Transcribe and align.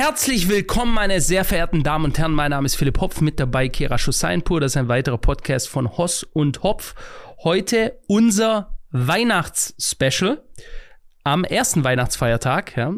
Herzlich 0.00 0.48
willkommen, 0.48 0.94
meine 0.94 1.20
sehr 1.20 1.44
verehrten 1.44 1.82
Damen 1.82 2.04
und 2.04 2.18
Herren. 2.20 2.32
Mein 2.32 2.52
Name 2.52 2.66
ist 2.66 2.76
Philipp 2.76 3.00
Hopf, 3.00 3.20
mit 3.20 3.40
dabei 3.40 3.68
Kera 3.68 3.98
Schusseinpur. 3.98 4.60
Das 4.60 4.70
ist 4.70 4.76
ein 4.76 4.86
weiterer 4.86 5.18
Podcast 5.18 5.68
von 5.68 5.98
Hoss 5.98 6.22
und 6.22 6.62
Hopf. 6.62 6.94
Heute 7.42 7.98
unser 8.06 8.78
Weihnachtsspecial 8.92 10.40
am 11.24 11.42
ersten 11.42 11.82
Weihnachtsfeiertag. 11.82 12.76
Ja. 12.76 12.94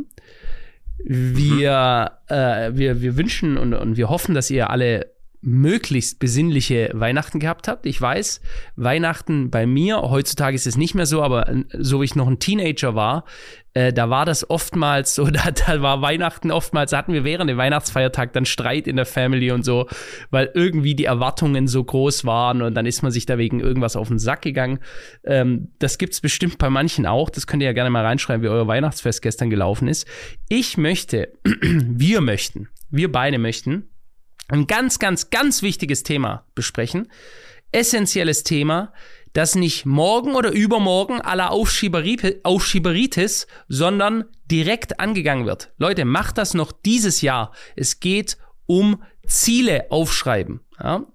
Wir, 1.02 2.18
mhm. 2.28 2.34
äh, 2.34 2.76
wir, 2.76 3.00
wir 3.00 3.16
wünschen 3.16 3.56
und, 3.56 3.72
und 3.72 3.96
wir 3.96 4.10
hoffen, 4.10 4.34
dass 4.34 4.50
ihr 4.50 4.68
alle 4.68 5.09
möglichst 5.42 6.18
besinnliche 6.18 6.90
Weihnachten 6.92 7.40
gehabt 7.40 7.66
habt. 7.68 7.86
Ich 7.86 8.00
weiß, 8.00 8.40
Weihnachten 8.76 9.50
bei 9.50 9.66
mir, 9.66 10.02
heutzutage 10.02 10.54
ist 10.54 10.66
es 10.66 10.76
nicht 10.76 10.94
mehr 10.94 11.06
so, 11.06 11.22
aber 11.22 11.48
äh, 11.48 11.64
so 11.78 12.00
wie 12.00 12.04
ich 12.04 12.14
noch 12.14 12.28
ein 12.28 12.38
Teenager 12.38 12.94
war, 12.94 13.24
äh, 13.72 13.92
da 13.92 14.10
war 14.10 14.26
das 14.26 14.48
oftmals 14.50 15.14
so, 15.14 15.24
da, 15.30 15.50
da 15.50 15.80
war 15.80 16.02
Weihnachten 16.02 16.50
oftmals, 16.50 16.90
da 16.90 16.98
hatten 16.98 17.12
wir 17.12 17.24
während 17.24 17.48
dem 17.48 17.56
Weihnachtsfeiertag 17.56 18.32
dann 18.32 18.44
Streit 18.44 18.86
in 18.86 18.96
der 18.96 19.06
Family 19.06 19.50
und 19.50 19.64
so, 19.64 19.86
weil 20.30 20.50
irgendwie 20.54 20.94
die 20.94 21.04
Erwartungen 21.04 21.68
so 21.68 21.82
groß 21.82 22.24
waren 22.24 22.60
und 22.60 22.74
dann 22.74 22.84
ist 22.84 23.02
man 23.02 23.12
sich 23.12 23.24
da 23.24 23.38
wegen 23.38 23.60
irgendwas 23.60 23.96
auf 23.96 24.08
den 24.08 24.18
Sack 24.18 24.42
gegangen. 24.42 24.80
Ähm, 25.24 25.68
das 25.78 25.96
gibt's 25.98 26.20
bestimmt 26.20 26.58
bei 26.58 26.68
manchen 26.68 27.06
auch. 27.06 27.30
Das 27.30 27.46
könnt 27.46 27.62
ihr 27.62 27.66
ja 27.66 27.72
gerne 27.72 27.90
mal 27.90 28.04
reinschreiben, 28.04 28.42
wie 28.42 28.48
euer 28.48 28.66
Weihnachtsfest 28.66 29.22
gestern 29.22 29.48
gelaufen 29.48 29.88
ist. 29.88 30.06
Ich 30.48 30.76
möchte, 30.76 31.32
wir 31.62 32.20
möchten, 32.20 32.68
wir 32.90 33.10
beide 33.10 33.38
möchten, 33.38 33.89
ein 34.48 34.66
ganz, 34.66 34.98
ganz, 34.98 35.30
ganz 35.30 35.62
wichtiges 35.62 36.02
Thema 36.02 36.46
besprechen. 36.54 37.10
Essentielles 37.72 38.42
Thema, 38.42 38.92
das 39.32 39.54
nicht 39.54 39.86
morgen 39.86 40.34
oder 40.34 40.50
übermorgen 40.50 41.20
aller 41.20 41.50
Aufschieberitis, 41.52 43.46
sondern 43.68 44.24
direkt 44.50 44.98
angegangen 44.98 45.46
wird. 45.46 45.70
Leute, 45.78 46.04
macht 46.04 46.36
das 46.38 46.54
noch 46.54 46.72
dieses 46.72 47.20
Jahr. 47.20 47.52
Es 47.76 48.00
geht 48.00 48.38
um 48.66 49.02
Ziele 49.26 49.86
aufschreiben. 49.90 50.60
Ja, 50.82 51.06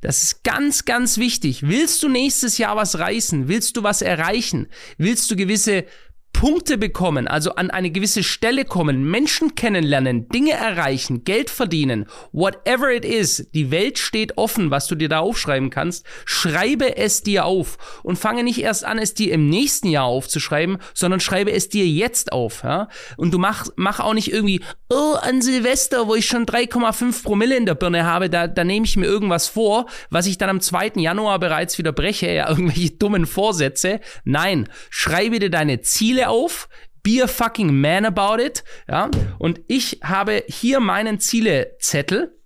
das 0.00 0.22
ist 0.22 0.44
ganz, 0.44 0.84
ganz 0.84 1.18
wichtig. 1.18 1.66
Willst 1.66 2.02
du 2.02 2.08
nächstes 2.08 2.58
Jahr 2.58 2.76
was 2.76 2.98
reißen? 2.98 3.48
Willst 3.48 3.76
du 3.76 3.82
was 3.82 4.02
erreichen? 4.02 4.68
Willst 4.98 5.30
du 5.30 5.36
gewisse 5.36 5.86
Punkte 6.34 6.76
bekommen, 6.76 7.26
also 7.26 7.54
an 7.54 7.70
eine 7.70 7.90
gewisse 7.90 8.22
Stelle 8.22 8.66
kommen, 8.66 9.10
Menschen 9.10 9.54
kennenlernen, 9.54 10.28
Dinge 10.28 10.52
erreichen, 10.52 11.24
Geld 11.24 11.48
verdienen, 11.48 12.04
whatever 12.32 12.92
it 12.92 13.06
is, 13.06 13.48
die 13.54 13.70
Welt 13.70 13.98
steht 13.98 14.36
offen, 14.36 14.70
was 14.70 14.86
du 14.86 14.96
dir 14.96 15.08
da 15.08 15.20
aufschreiben 15.20 15.70
kannst, 15.70 16.04
schreibe 16.26 16.98
es 16.98 17.22
dir 17.22 17.46
auf 17.46 17.78
und 18.02 18.18
fange 18.18 18.44
nicht 18.44 18.60
erst 18.60 18.84
an, 18.84 18.98
es 18.98 19.14
dir 19.14 19.32
im 19.32 19.48
nächsten 19.48 19.88
Jahr 19.88 20.04
aufzuschreiben, 20.04 20.78
sondern 20.92 21.20
schreibe 21.20 21.52
es 21.52 21.70
dir 21.70 21.86
jetzt 21.86 22.32
auf, 22.32 22.62
ja? 22.64 22.88
Und 23.16 23.32
du 23.32 23.38
mach, 23.38 23.68
mach 23.76 24.00
auch 24.00 24.12
nicht 24.12 24.30
irgendwie, 24.30 24.60
oh, 24.90 25.14
an 25.22 25.40
Silvester, 25.40 26.08
wo 26.08 26.14
ich 26.14 26.26
schon 26.26 26.46
3,5 26.46 27.22
Promille 27.22 27.56
in 27.56 27.64
der 27.64 27.76
Birne 27.76 28.04
habe, 28.04 28.28
da, 28.28 28.48
da 28.48 28.64
nehme 28.64 28.84
ich 28.84 28.96
mir 28.96 29.06
irgendwas 29.06 29.46
vor, 29.46 29.86
was 30.10 30.26
ich 30.26 30.36
dann 30.36 30.50
am 30.50 30.60
2. 30.60 30.92
Januar 30.96 31.38
bereits 31.38 31.78
wieder 31.78 31.92
breche, 31.92 32.30
ja, 32.30 32.48
irgendwelche 32.50 32.90
dummen 32.90 33.24
Vorsätze. 33.24 34.00
Nein, 34.24 34.68
schreibe 34.90 35.38
dir 35.38 35.50
deine 35.50 35.80
Ziele 35.80 36.23
auf, 36.28 36.68
be 37.02 37.22
a 37.22 37.26
fucking 37.26 37.80
man 37.80 38.04
about 38.04 38.42
it, 38.42 38.64
ja. 38.88 39.10
Und 39.38 39.60
ich 39.68 40.00
habe 40.02 40.44
hier 40.48 40.80
meinen 40.80 41.20
Zielezettel. 41.20 42.36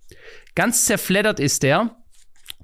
Ganz 0.55 0.85
zerfleddert 0.85 1.39
ist 1.39 1.63
der. 1.63 1.95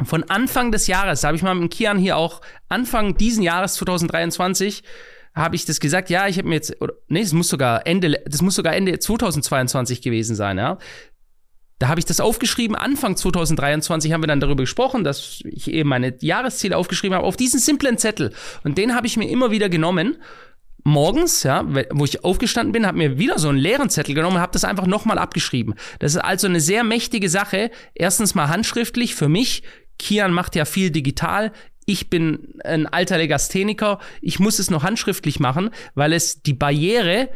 Von 0.03 0.23
Anfang 0.23 0.71
des 0.71 0.87
Jahres, 0.87 1.23
habe 1.23 1.37
ich 1.37 1.43
mal 1.43 1.55
mit 1.55 1.71
Kian 1.71 1.97
hier 1.97 2.17
auch 2.17 2.41
Anfang 2.67 3.15
diesen 3.15 3.43
Jahres 3.43 3.75
2023 3.75 4.83
habe 5.35 5.55
ich 5.55 5.65
das 5.65 5.79
gesagt, 5.79 6.09
ja, 6.09 6.27
ich 6.27 6.37
habe 6.37 6.47
mir 6.47 6.55
jetzt 6.55 6.81
oder 6.81 6.93
nee, 7.07 7.21
das 7.21 7.33
muss 7.33 7.49
sogar 7.49 7.85
Ende 7.85 8.21
das 8.25 8.41
muss 8.41 8.55
sogar 8.55 8.73
Ende 8.73 8.97
2022 8.97 10.01
gewesen 10.01 10.35
sein, 10.35 10.57
ja. 10.57 10.77
Da 11.77 11.89
habe 11.89 11.99
ich 11.99 12.05
das 12.05 12.21
aufgeschrieben. 12.21 12.73
Anfang 12.77 13.17
2023 13.17 14.13
haben 14.13 14.23
wir 14.23 14.27
dann 14.27 14.39
darüber 14.39 14.63
gesprochen, 14.63 15.03
dass 15.03 15.41
ich 15.43 15.69
eben 15.69 15.89
meine 15.89 16.15
Jahresziele 16.21 16.77
aufgeschrieben 16.77 17.17
habe 17.17 17.27
auf 17.27 17.35
diesen 17.35 17.59
simplen 17.59 17.97
Zettel. 17.97 18.31
Und 18.63 18.77
den 18.77 18.95
habe 18.95 19.07
ich 19.07 19.17
mir 19.17 19.29
immer 19.29 19.51
wieder 19.51 19.67
genommen 19.67 20.15
morgens, 20.85 21.43
ja, 21.43 21.65
wo 21.91 22.05
ich 22.05 22.23
aufgestanden 22.23 22.71
bin, 22.71 22.85
habe 22.85 22.97
mir 22.97 23.17
wieder 23.17 23.39
so 23.39 23.49
einen 23.49 23.57
leeren 23.57 23.89
Zettel 23.89 24.15
genommen 24.15 24.37
und 24.37 24.41
habe 24.41 24.53
das 24.53 24.63
einfach 24.63 24.85
nochmal 24.85 25.17
abgeschrieben. 25.17 25.73
Das 25.99 26.13
ist 26.13 26.21
also 26.21 26.47
eine 26.47 26.61
sehr 26.61 26.83
mächtige 26.83 27.27
Sache. 27.27 27.71
Erstens 27.95 28.35
mal 28.35 28.47
handschriftlich 28.47 29.15
für 29.15 29.27
mich. 29.27 29.63
Kian 29.97 30.31
macht 30.31 30.55
ja 30.55 30.63
viel 30.63 30.91
digital. 30.91 31.51
Ich 31.85 32.09
bin 32.09 32.59
ein 32.63 32.85
alter 32.87 33.17
Legastheniker. 33.17 33.99
Ich 34.21 34.39
muss 34.39 34.59
es 34.59 34.69
noch 34.69 34.83
handschriftlich 34.83 35.39
machen, 35.39 35.71
weil 35.95 36.13
es 36.13 36.43
die 36.43 36.53
Barriere 36.53 37.29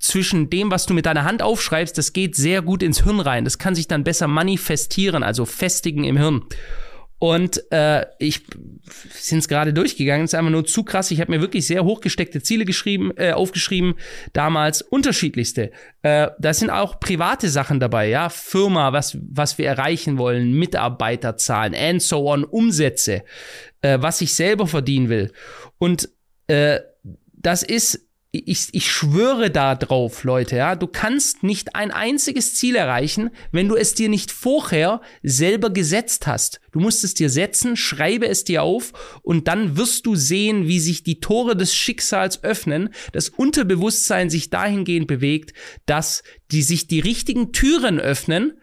zwischen 0.00 0.50
dem, 0.50 0.70
was 0.70 0.86
du 0.86 0.94
mit 0.94 1.06
deiner 1.06 1.24
Hand 1.24 1.42
aufschreibst, 1.42 1.98
das 1.98 2.12
geht 2.12 2.36
sehr 2.36 2.62
gut 2.62 2.82
ins 2.82 3.02
Hirn 3.04 3.20
rein. 3.20 3.44
Das 3.44 3.58
kann 3.58 3.74
sich 3.74 3.88
dann 3.88 4.04
besser 4.04 4.28
manifestieren, 4.28 5.22
also 5.22 5.44
festigen 5.44 6.04
im 6.04 6.16
Hirn. 6.16 6.44
Und 7.18 7.62
äh, 7.72 8.06
ich 8.18 8.42
sind 9.10 9.38
es 9.38 9.48
gerade 9.48 9.72
durchgegangen, 9.72 10.24
ist 10.24 10.34
einfach 10.34 10.52
nur 10.52 10.64
zu 10.64 10.84
krass. 10.84 11.10
Ich 11.10 11.20
habe 11.20 11.32
mir 11.32 11.40
wirklich 11.40 11.66
sehr 11.66 11.84
hochgesteckte 11.84 12.42
Ziele 12.42 12.64
geschrieben, 12.64 13.12
äh, 13.16 13.32
aufgeschrieben, 13.32 13.94
damals 14.32 14.82
unterschiedlichste. 14.82 15.72
Äh, 16.02 16.28
da 16.38 16.54
sind 16.54 16.70
auch 16.70 17.00
private 17.00 17.48
Sachen 17.48 17.80
dabei, 17.80 18.08
ja, 18.08 18.28
Firma, 18.28 18.92
was 18.92 19.18
was 19.20 19.58
wir 19.58 19.66
erreichen 19.66 20.18
wollen, 20.18 20.52
Mitarbeiterzahlen, 20.52 21.74
and 21.74 22.00
so 22.00 22.30
on, 22.30 22.44
Umsätze, 22.44 23.24
äh, 23.82 23.98
was 24.00 24.20
ich 24.20 24.34
selber 24.34 24.68
verdienen 24.68 25.08
will. 25.08 25.32
Und 25.78 26.08
äh, 26.46 26.80
das 27.32 27.62
ist 27.62 28.07
ich, 28.30 28.68
ich 28.72 28.90
schwöre 28.90 29.50
da 29.50 29.74
drauf, 29.74 30.22
Leute, 30.22 30.56
ja, 30.56 30.76
du 30.76 30.86
kannst 30.86 31.42
nicht 31.42 31.74
ein 31.74 31.90
einziges 31.90 32.54
Ziel 32.54 32.76
erreichen, 32.76 33.30
wenn 33.52 33.68
du 33.68 33.74
es 33.74 33.94
dir 33.94 34.10
nicht 34.10 34.30
vorher 34.30 35.00
selber 35.22 35.70
gesetzt 35.70 36.26
hast. 36.26 36.60
Du 36.70 36.80
musst 36.80 37.04
es 37.04 37.14
dir 37.14 37.30
setzen, 37.30 37.74
schreibe 37.74 38.28
es 38.28 38.44
dir 38.44 38.62
auf 38.62 39.20
und 39.22 39.48
dann 39.48 39.78
wirst 39.78 40.04
du 40.04 40.14
sehen, 40.14 40.68
wie 40.68 40.78
sich 40.78 41.02
die 41.02 41.20
Tore 41.20 41.56
des 41.56 41.74
Schicksals 41.74 42.44
öffnen, 42.44 42.90
das 43.12 43.30
Unterbewusstsein 43.30 44.28
sich 44.28 44.50
dahingehend 44.50 45.06
bewegt, 45.06 45.54
dass 45.86 46.22
die 46.50 46.62
sich 46.62 46.86
die 46.86 47.00
richtigen 47.00 47.52
Türen 47.52 47.98
öffnen, 47.98 48.58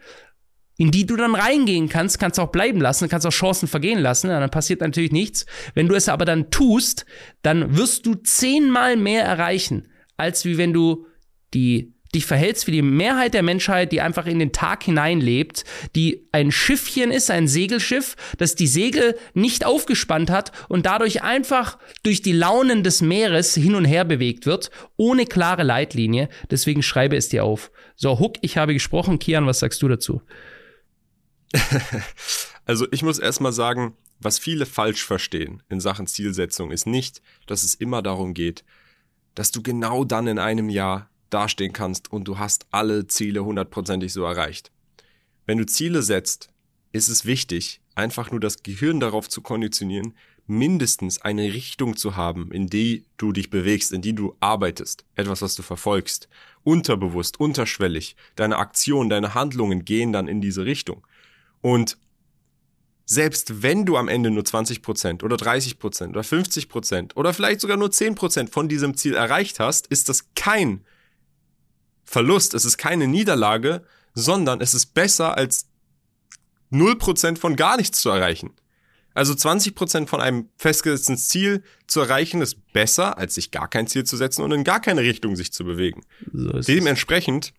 in 0.77 0.91
die 0.91 1.05
du 1.05 1.15
dann 1.15 1.35
reingehen 1.35 1.89
kannst, 1.89 2.19
kannst 2.19 2.39
auch 2.39 2.51
bleiben 2.51 2.81
lassen, 2.81 3.09
kannst 3.09 3.25
auch 3.25 3.31
Chancen 3.31 3.67
vergehen 3.67 3.99
lassen, 3.99 4.27
dann 4.27 4.49
passiert 4.49 4.81
natürlich 4.81 5.11
nichts. 5.11 5.45
Wenn 5.73 5.87
du 5.87 5.95
es 5.95 6.09
aber 6.09 6.25
dann 6.25 6.51
tust, 6.51 7.05
dann 7.41 7.77
wirst 7.77 8.05
du 8.05 8.15
zehnmal 8.15 8.97
mehr 8.97 9.23
erreichen, 9.23 9.87
als 10.17 10.45
wie 10.45 10.57
wenn 10.57 10.73
du 10.73 11.05
die 11.53 11.95
dich 12.15 12.25
verhältst 12.25 12.65
wie 12.67 12.71
die 12.71 12.81
Mehrheit 12.81 13.33
der 13.33 13.43
Menschheit, 13.43 13.91
die 13.91 14.01
einfach 14.01 14.25
in 14.25 14.39
den 14.39 14.53
Tag 14.53 14.83
hineinlebt, 14.83 15.65
die 15.95 16.27
ein 16.31 16.51
Schiffchen 16.51 17.11
ist, 17.11 17.29
ein 17.29 17.47
Segelschiff, 17.47 18.15
das 18.37 18.55
die 18.55 18.67
Segel 18.67 19.17
nicht 19.33 19.65
aufgespannt 19.65 20.31
hat 20.31 20.51
und 20.69 20.85
dadurch 20.85 21.23
einfach 21.23 21.77
durch 22.03 22.21
die 22.21 22.31
Launen 22.31 22.83
des 22.83 23.01
Meeres 23.01 23.53
hin 23.53 23.75
und 23.75 23.85
her 23.85 24.05
bewegt 24.05 24.45
wird, 24.45 24.71
ohne 24.95 25.25
klare 25.25 25.63
Leitlinie. 25.63 26.29
Deswegen 26.49 26.83
schreibe 26.83 27.17
es 27.17 27.29
dir 27.29 27.43
auf. 27.43 27.71
So, 27.95 28.19
Huck, 28.19 28.37
ich 28.41 28.57
habe 28.57 28.73
gesprochen. 28.73 29.19
Kian, 29.19 29.45
was 29.45 29.59
sagst 29.59 29.81
du 29.81 29.87
dazu? 29.87 30.21
also 32.65 32.87
ich 32.91 33.03
muss 33.03 33.19
erstmal 33.19 33.53
sagen, 33.53 33.95
was 34.19 34.39
viele 34.39 34.65
falsch 34.65 35.03
verstehen 35.03 35.61
in 35.69 35.79
Sachen 35.79 36.07
Zielsetzung 36.07 36.71
ist 36.71 36.87
nicht, 36.87 37.21
dass 37.47 37.63
es 37.63 37.75
immer 37.75 38.01
darum 38.01 38.33
geht, 38.33 38.63
dass 39.35 39.51
du 39.51 39.61
genau 39.61 40.05
dann 40.05 40.27
in 40.27 40.39
einem 40.39 40.69
Jahr 40.69 41.09
dastehen 41.29 41.73
kannst 41.73 42.11
und 42.11 42.27
du 42.27 42.39
hast 42.39 42.65
alle 42.71 43.07
Ziele 43.07 43.43
hundertprozentig 43.43 44.13
so 44.13 44.23
erreicht. 44.23 44.71
Wenn 45.45 45.57
du 45.57 45.65
Ziele 45.65 46.01
setzt, 46.01 46.49
ist 46.91 47.09
es 47.09 47.25
wichtig, 47.25 47.81
einfach 47.93 48.31
nur 48.31 48.39
das 48.39 48.63
Gehirn 48.63 48.99
darauf 48.99 49.27
zu 49.29 49.41
konditionieren, 49.41 50.15
mindestens 50.47 51.21
eine 51.21 51.43
Richtung 51.53 51.97
zu 51.97 52.15
haben, 52.15 52.51
in 52.51 52.67
die 52.67 53.05
du 53.17 53.31
dich 53.31 53.49
bewegst, 53.49 53.91
in 53.91 54.01
die 54.01 54.13
du 54.13 54.35
arbeitest, 54.39 55.03
etwas, 55.15 55.41
was 55.41 55.55
du 55.55 55.63
verfolgst, 55.63 56.29
unterbewusst, 56.63 57.39
unterschwellig. 57.39 58.15
Deine 58.35 58.57
Aktionen, 58.57 59.09
deine 59.09 59.33
Handlungen 59.33 59.85
gehen 59.85 60.13
dann 60.13 60.27
in 60.27 60.41
diese 60.41 60.65
Richtung. 60.65 61.05
Und 61.65 61.97
selbst 63.05 63.63
wenn 63.63 63.87
du 63.87 63.97
am 63.97 64.07
Ende 64.07 64.29
nur 64.29 64.43
20% 64.43 65.23
oder 65.23 65.35
30% 65.35 66.09
oder 66.09 66.21
50% 66.21 67.15
oder 67.15 67.33
vielleicht 67.33 67.59
sogar 67.59 67.75
nur 67.75 67.89
10% 67.89 68.51
von 68.51 68.69
diesem 68.69 68.95
Ziel 68.95 69.15
erreicht 69.15 69.59
hast, 69.59 69.87
ist 69.87 70.07
das 70.07 70.25
kein 70.35 70.85
Verlust, 72.03 72.53
es 72.53 72.65
ist 72.65 72.77
keine 72.77 73.07
Niederlage, 73.07 73.83
sondern 74.13 74.61
es 74.61 74.75
ist 74.75 74.93
besser 74.93 75.39
als 75.39 75.65
0% 76.71 77.39
von 77.39 77.55
gar 77.55 77.77
nichts 77.77 77.99
zu 77.99 78.11
erreichen. 78.11 78.53
Also 79.15 79.33
20% 79.33 80.05
von 80.05 80.21
einem 80.21 80.49
festgesetzten 80.57 81.17
Ziel 81.17 81.63
zu 81.87 81.99
erreichen, 82.01 82.43
ist 82.43 82.73
besser, 82.73 83.17
als 83.17 83.33
sich 83.33 83.49
gar 83.49 83.69
kein 83.69 83.87
Ziel 83.87 84.03
zu 84.03 84.17
setzen 84.17 84.43
und 84.43 84.51
in 84.51 84.63
gar 84.63 84.81
keine 84.81 85.01
Richtung 85.01 85.35
sich 85.35 85.51
zu 85.51 85.65
bewegen. 85.65 86.03
So 86.31 86.59
Dementsprechend 86.59 87.53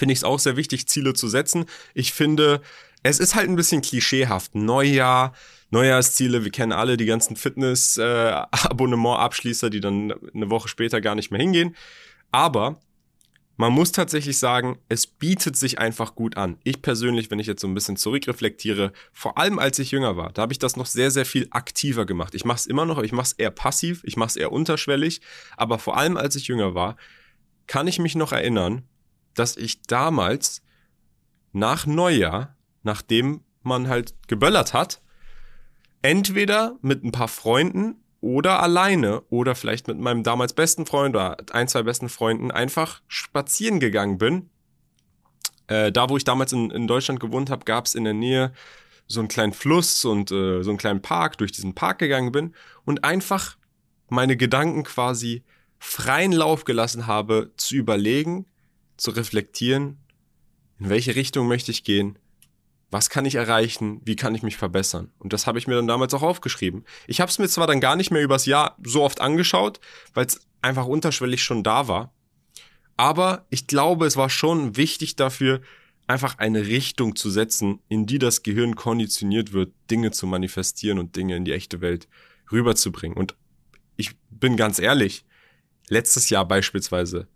finde 0.00 0.14
ich 0.14 0.20
es 0.20 0.24
auch 0.24 0.38
sehr 0.38 0.56
wichtig, 0.56 0.88
Ziele 0.88 1.12
zu 1.12 1.28
setzen. 1.28 1.66
Ich 1.92 2.14
finde, 2.14 2.62
es 3.02 3.18
ist 3.18 3.34
halt 3.34 3.48
ein 3.48 3.56
bisschen 3.56 3.82
klischeehaft. 3.82 4.54
Neujahr, 4.54 5.32
Neujahrsziele, 5.70 6.44
wir 6.44 6.50
kennen 6.50 6.72
alle 6.72 6.96
die 6.96 7.06
ganzen 7.06 7.36
Fitness-Abonnement-Abschließer, 7.36 9.70
die 9.70 9.80
dann 9.80 10.12
eine 10.34 10.50
Woche 10.50 10.68
später 10.68 11.00
gar 11.00 11.14
nicht 11.14 11.30
mehr 11.30 11.40
hingehen. 11.40 11.76
Aber 12.32 12.80
man 13.60 13.74
muss 13.74 13.92
tatsächlich 13.92 14.38
sagen, 14.38 14.78
es 14.88 15.06
bietet 15.06 15.54
sich 15.54 15.78
einfach 15.78 16.14
gut 16.14 16.38
an. 16.38 16.56
Ich 16.64 16.80
persönlich, 16.80 17.30
wenn 17.30 17.38
ich 17.38 17.46
jetzt 17.46 17.60
so 17.60 17.68
ein 17.68 17.74
bisschen 17.74 17.98
zurückreflektiere, 17.98 18.94
vor 19.12 19.36
allem 19.36 19.58
als 19.58 19.78
ich 19.78 19.90
jünger 19.90 20.16
war, 20.16 20.32
da 20.32 20.42
habe 20.42 20.54
ich 20.54 20.58
das 20.58 20.76
noch 20.76 20.86
sehr, 20.86 21.10
sehr 21.10 21.26
viel 21.26 21.46
aktiver 21.50 22.06
gemacht. 22.06 22.34
Ich 22.34 22.46
mache 22.46 22.56
es 22.56 22.66
immer 22.66 22.86
noch, 22.86 23.02
ich 23.02 23.12
mache 23.12 23.26
es 23.26 23.32
eher 23.34 23.50
passiv, 23.50 24.00
ich 24.04 24.16
mache 24.16 24.30
es 24.30 24.36
eher 24.36 24.50
unterschwellig. 24.50 25.20
Aber 25.58 25.78
vor 25.78 25.98
allem 25.98 26.16
als 26.16 26.36
ich 26.36 26.48
jünger 26.48 26.74
war, 26.74 26.96
kann 27.66 27.86
ich 27.86 27.98
mich 27.98 28.14
noch 28.14 28.32
erinnern, 28.32 28.88
dass 29.34 29.58
ich 29.58 29.82
damals 29.82 30.62
nach 31.52 31.84
Neujahr, 31.84 32.56
nachdem 32.82 33.42
man 33.62 33.88
halt 33.88 34.14
geböllert 34.26 34.72
hat, 34.72 35.00
entweder 36.02 36.78
mit 36.82 37.04
ein 37.04 37.12
paar 37.12 37.28
Freunden 37.28 38.02
oder 38.20 38.62
alleine 38.62 39.22
oder 39.30 39.54
vielleicht 39.54 39.88
mit 39.88 39.98
meinem 39.98 40.22
damals 40.22 40.52
besten 40.52 40.86
Freund 40.86 41.14
oder 41.14 41.36
ein, 41.52 41.68
zwei 41.68 41.82
besten 41.82 42.08
Freunden 42.08 42.50
einfach 42.50 43.02
spazieren 43.08 43.80
gegangen 43.80 44.18
bin. 44.18 44.50
Äh, 45.68 45.92
da, 45.92 46.08
wo 46.08 46.16
ich 46.16 46.24
damals 46.24 46.52
in, 46.52 46.70
in 46.70 46.86
Deutschland 46.86 47.20
gewohnt 47.20 47.50
habe, 47.50 47.64
gab 47.64 47.86
es 47.86 47.94
in 47.94 48.04
der 48.04 48.14
Nähe 48.14 48.52
so 49.06 49.20
einen 49.20 49.28
kleinen 49.28 49.52
Fluss 49.52 50.04
und 50.04 50.30
äh, 50.30 50.62
so 50.62 50.70
einen 50.70 50.78
kleinen 50.78 51.02
Park, 51.02 51.38
durch 51.38 51.52
diesen 51.52 51.74
Park 51.74 51.98
gegangen 51.98 52.32
bin 52.32 52.54
und 52.84 53.04
einfach 53.04 53.56
meine 54.08 54.36
Gedanken 54.36 54.84
quasi 54.84 55.42
freien 55.78 56.32
Lauf 56.32 56.64
gelassen 56.64 57.06
habe, 57.06 57.52
zu 57.56 57.74
überlegen, 57.74 58.46
zu 58.96 59.10
reflektieren, 59.12 59.98
in 60.78 60.90
welche 60.90 61.14
Richtung 61.14 61.48
möchte 61.48 61.70
ich 61.70 61.84
gehen 61.84 62.18
was 62.90 63.10
kann 63.10 63.24
ich 63.24 63.36
erreichen, 63.36 64.00
wie 64.04 64.16
kann 64.16 64.34
ich 64.34 64.42
mich 64.42 64.56
verbessern. 64.56 65.12
Und 65.18 65.32
das 65.32 65.46
habe 65.46 65.58
ich 65.58 65.66
mir 65.66 65.76
dann 65.76 65.86
damals 65.86 66.12
auch 66.14 66.22
aufgeschrieben. 66.22 66.84
Ich 67.06 67.20
habe 67.20 67.30
es 67.30 67.38
mir 67.38 67.48
zwar 67.48 67.66
dann 67.66 67.80
gar 67.80 67.96
nicht 67.96 68.10
mehr 68.10 68.22
übers 68.22 68.46
Jahr 68.46 68.76
so 68.84 69.02
oft 69.02 69.20
angeschaut, 69.20 69.80
weil 70.14 70.26
es 70.26 70.40
einfach 70.60 70.86
unterschwellig 70.86 71.42
schon 71.42 71.62
da 71.62 71.88
war, 71.88 72.12
aber 73.00 73.46
ich 73.48 73.66
glaube, 73.66 74.04
es 74.04 74.18
war 74.18 74.28
schon 74.28 74.76
wichtig 74.76 75.16
dafür, 75.16 75.62
einfach 76.06 76.36
eine 76.36 76.66
Richtung 76.66 77.16
zu 77.16 77.30
setzen, 77.30 77.78
in 77.88 78.04
die 78.04 78.18
das 78.18 78.42
Gehirn 78.42 78.76
konditioniert 78.76 79.54
wird, 79.54 79.72
Dinge 79.90 80.10
zu 80.10 80.26
manifestieren 80.26 80.98
und 80.98 81.16
Dinge 81.16 81.34
in 81.34 81.46
die 81.46 81.52
echte 81.52 81.80
Welt 81.80 82.08
rüberzubringen. 82.52 83.16
Und 83.16 83.36
ich 83.96 84.18
bin 84.28 84.58
ganz 84.58 84.78
ehrlich, 84.78 85.24
letztes 85.88 86.28
Jahr 86.28 86.46
beispielsweise 86.46 87.26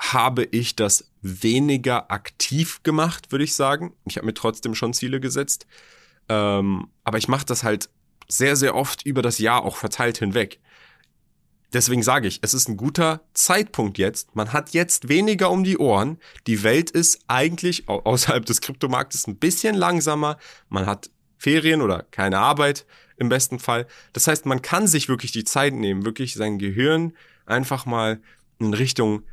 habe 0.00 0.44
ich 0.44 0.74
das 0.74 1.12
weniger 1.20 2.10
aktiv 2.10 2.82
gemacht, 2.82 3.30
würde 3.30 3.44
ich 3.44 3.54
sagen. 3.54 3.92
Ich 4.06 4.16
habe 4.16 4.26
mir 4.26 4.34
trotzdem 4.34 4.74
schon 4.74 4.94
Ziele 4.94 5.20
gesetzt. 5.20 5.66
Ähm, 6.28 6.88
aber 7.04 7.18
ich 7.18 7.28
mache 7.28 7.44
das 7.44 7.62
halt 7.62 7.90
sehr, 8.26 8.56
sehr 8.56 8.74
oft 8.74 9.04
über 9.04 9.20
das 9.20 9.38
Jahr 9.38 9.64
auch 9.64 9.76
verteilt 9.76 10.18
hinweg. 10.18 10.58
Deswegen 11.72 12.02
sage 12.02 12.26
ich, 12.26 12.40
es 12.42 12.54
ist 12.54 12.68
ein 12.68 12.76
guter 12.76 13.20
Zeitpunkt 13.34 13.98
jetzt. 13.98 14.34
Man 14.34 14.52
hat 14.52 14.70
jetzt 14.70 15.08
weniger 15.08 15.50
um 15.50 15.62
die 15.62 15.78
Ohren. 15.78 16.18
Die 16.46 16.62
Welt 16.62 16.90
ist 16.90 17.20
eigentlich 17.28 17.88
außerhalb 17.88 18.44
des 18.46 18.62
Kryptomarktes 18.62 19.26
ein 19.26 19.36
bisschen 19.36 19.74
langsamer. 19.74 20.38
Man 20.70 20.86
hat 20.86 21.10
Ferien 21.36 21.82
oder 21.82 22.04
keine 22.10 22.38
Arbeit 22.38 22.86
im 23.18 23.28
besten 23.28 23.58
Fall. 23.58 23.86
Das 24.14 24.26
heißt, 24.26 24.46
man 24.46 24.62
kann 24.62 24.86
sich 24.86 25.08
wirklich 25.08 25.32
die 25.32 25.44
Zeit 25.44 25.74
nehmen, 25.74 26.06
wirklich 26.06 26.34
sein 26.34 26.58
Gehirn 26.58 27.12
einfach 27.44 27.84
mal 27.84 28.20
in 28.58 28.72
Richtung 28.72 29.24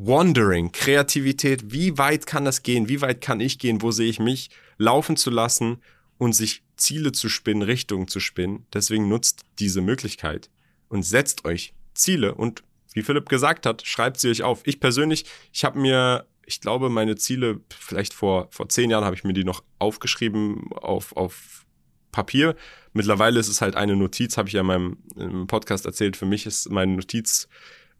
Wandering, 0.00 0.70
Kreativität, 0.70 1.72
wie 1.72 1.98
weit 1.98 2.26
kann 2.26 2.44
das 2.44 2.62
gehen, 2.62 2.88
wie 2.88 3.00
weit 3.00 3.20
kann 3.20 3.40
ich 3.40 3.58
gehen, 3.58 3.82
wo 3.82 3.90
sehe 3.90 4.08
ich 4.08 4.20
mich, 4.20 4.50
laufen 4.76 5.16
zu 5.16 5.30
lassen 5.30 5.82
und 6.18 6.34
sich 6.34 6.62
Ziele 6.76 7.10
zu 7.10 7.28
spinnen, 7.28 7.62
Richtungen 7.62 8.06
zu 8.06 8.20
spinnen. 8.20 8.64
Deswegen 8.72 9.08
nutzt 9.08 9.42
diese 9.58 9.80
Möglichkeit 9.80 10.50
und 10.88 11.02
setzt 11.02 11.44
euch 11.44 11.74
Ziele 11.94 12.34
und 12.34 12.62
wie 12.94 13.02
Philipp 13.02 13.28
gesagt 13.28 13.66
hat, 13.66 13.84
schreibt 13.86 14.18
sie 14.20 14.30
euch 14.30 14.42
auf. 14.42 14.60
Ich 14.64 14.78
persönlich, 14.78 15.24
ich 15.52 15.64
habe 15.64 15.78
mir, 15.78 16.26
ich 16.46 16.60
glaube, 16.60 16.90
meine 16.90 17.16
Ziele, 17.16 17.60
vielleicht 17.76 18.14
vor, 18.14 18.48
vor 18.50 18.68
zehn 18.68 18.90
Jahren 18.90 19.04
habe 19.04 19.16
ich 19.16 19.24
mir 19.24 19.32
die 19.34 19.44
noch 19.44 19.64
aufgeschrieben 19.78 20.72
auf, 20.74 21.16
auf 21.16 21.66
Papier. 22.12 22.54
Mittlerweile 22.92 23.40
ist 23.40 23.48
es 23.48 23.60
halt 23.60 23.74
eine 23.74 23.96
Notiz, 23.96 24.36
habe 24.36 24.48
ich 24.48 24.54
ja 24.54 24.60
in 24.60 24.66
meinem 24.66 25.46
Podcast 25.48 25.86
erzählt. 25.86 26.16
Für 26.16 26.26
mich 26.26 26.46
ist 26.46 26.70
meine 26.70 26.92
Notiz 26.92 27.48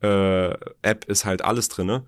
äh, 0.03 0.51
App 0.83 1.05
ist 1.07 1.25
halt 1.25 1.43
alles 1.43 1.69
drinne. 1.69 2.05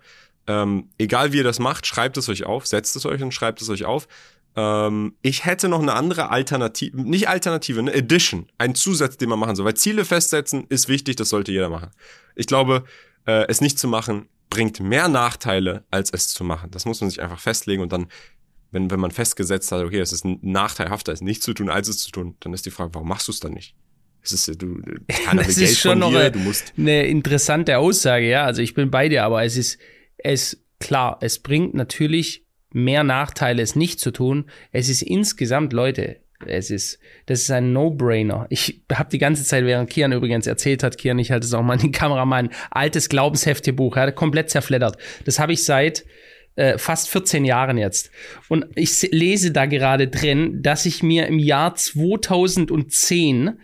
Ähm, 0.46 0.88
egal 0.98 1.32
wie 1.32 1.38
ihr 1.38 1.44
das 1.44 1.58
macht, 1.58 1.86
schreibt 1.86 2.16
es 2.16 2.28
euch 2.28 2.44
auf, 2.44 2.66
setzt 2.66 2.96
es 2.96 3.06
euch 3.06 3.22
und 3.22 3.32
schreibt 3.32 3.60
es 3.60 3.68
euch 3.68 3.84
auf. 3.84 4.08
Ähm, 4.56 5.14
ich 5.22 5.44
hätte 5.44 5.68
noch 5.68 5.80
eine 5.80 5.94
andere 5.94 6.30
Alternative, 6.30 7.00
nicht 7.00 7.28
Alternative, 7.28 7.78
eine 7.78 7.92
Edition, 7.92 8.48
einen 8.58 8.74
Zusatz, 8.74 9.16
den 9.16 9.28
man 9.28 9.38
machen 9.38 9.54
soll. 9.54 9.66
Weil 9.66 9.74
Ziele 9.74 10.04
festsetzen 10.04 10.66
ist 10.68 10.88
wichtig, 10.88 11.16
das 11.16 11.28
sollte 11.28 11.52
jeder 11.52 11.68
machen. 11.68 11.90
Ich 12.34 12.46
glaube, 12.46 12.84
äh, 13.26 13.46
es 13.48 13.60
nicht 13.60 13.78
zu 13.78 13.86
machen, 13.86 14.28
bringt 14.48 14.80
mehr 14.80 15.08
Nachteile, 15.08 15.84
als 15.90 16.10
es 16.10 16.28
zu 16.28 16.42
machen. 16.42 16.70
Das 16.72 16.84
muss 16.84 17.00
man 17.00 17.10
sich 17.10 17.22
einfach 17.22 17.38
festlegen 17.38 17.82
und 17.82 17.92
dann, 17.92 18.08
wenn, 18.72 18.90
wenn 18.90 19.00
man 19.00 19.12
festgesetzt 19.12 19.70
hat, 19.70 19.84
okay, 19.84 20.00
es 20.00 20.12
ist 20.12 20.24
nachteilhafter, 20.24 21.12
es 21.12 21.20
nicht 21.20 21.42
zu 21.42 21.54
tun, 21.54 21.70
als 21.70 21.88
es 21.88 21.98
zu 21.98 22.10
tun, 22.10 22.36
dann 22.40 22.52
ist 22.52 22.66
die 22.66 22.70
Frage, 22.70 22.94
warum 22.94 23.08
machst 23.08 23.28
du 23.28 23.32
es 23.32 23.40
dann 23.40 23.52
nicht? 23.52 23.74
Es 24.22 24.32
ist, 24.32 24.60
du, 24.60 24.80
keiner 25.26 25.42
das 25.42 25.58
ist 25.58 25.78
schon 25.78 25.98
noch 25.98 26.10
dir, 26.10 26.32
eine 26.76 27.06
interessante 27.06 27.78
Aussage, 27.78 28.28
ja. 28.28 28.44
Also 28.44 28.62
ich 28.62 28.74
bin 28.74 28.90
bei 28.90 29.08
dir, 29.08 29.24
aber 29.24 29.44
es 29.44 29.56
ist, 29.56 29.78
es, 30.18 30.62
klar, 30.78 31.18
es 31.20 31.38
bringt 31.38 31.74
natürlich 31.74 32.44
mehr 32.72 33.04
Nachteile, 33.04 33.62
es 33.62 33.76
nicht 33.76 34.00
zu 34.00 34.10
tun. 34.10 34.50
Es 34.72 34.88
ist 34.88 35.02
insgesamt, 35.02 35.72
Leute, 35.72 36.20
es 36.46 36.70
ist, 36.70 36.98
das 37.26 37.40
ist 37.40 37.50
ein 37.50 37.72
No-Brainer. 37.72 38.46
Ich 38.50 38.82
habe 38.92 39.10
die 39.10 39.18
ganze 39.18 39.44
Zeit, 39.44 39.64
während 39.64 39.90
Kian 39.90 40.12
übrigens 40.12 40.46
erzählt 40.46 40.82
hat, 40.82 40.96
Kian, 40.96 41.18
ich 41.18 41.30
halte 41.30 41.46
es 41.46 41.52
auch 41.52 41.62
mal 41.62 41.74
in 41.74 41.80
die 41.80 41.92
Kamera, 41.92 42.24
mein 42.24 42.50
altes 42.70 43.08
Glaubensheftebuch, 43.08 43.96
ja, 43.96 44.10
komplett 44.10 44.50
zerfleddert. 44.50 44.96
Das 45.24 45.38
habe 45.38 45.52
ich 45.52 45.64
seit 45.64 46.04
äh, 46.56 46.78
fast 46.78 47.10
14 47.10 47.44
Jahren 47.44 47.78
jetzt. 47.78 48.10
Und 48.48 48.66
ich 48.74 49.02
lese 49.10 49.52
da 49.52 49.66
gerade 49.66 50.08
drin, 50.08 50.62
dass 50.62 50.86
ich 50.86 51.02
mir 51.02 51.26
im 51.26 51.38
Jahr 51.38 51.74
2010 51.74 53.58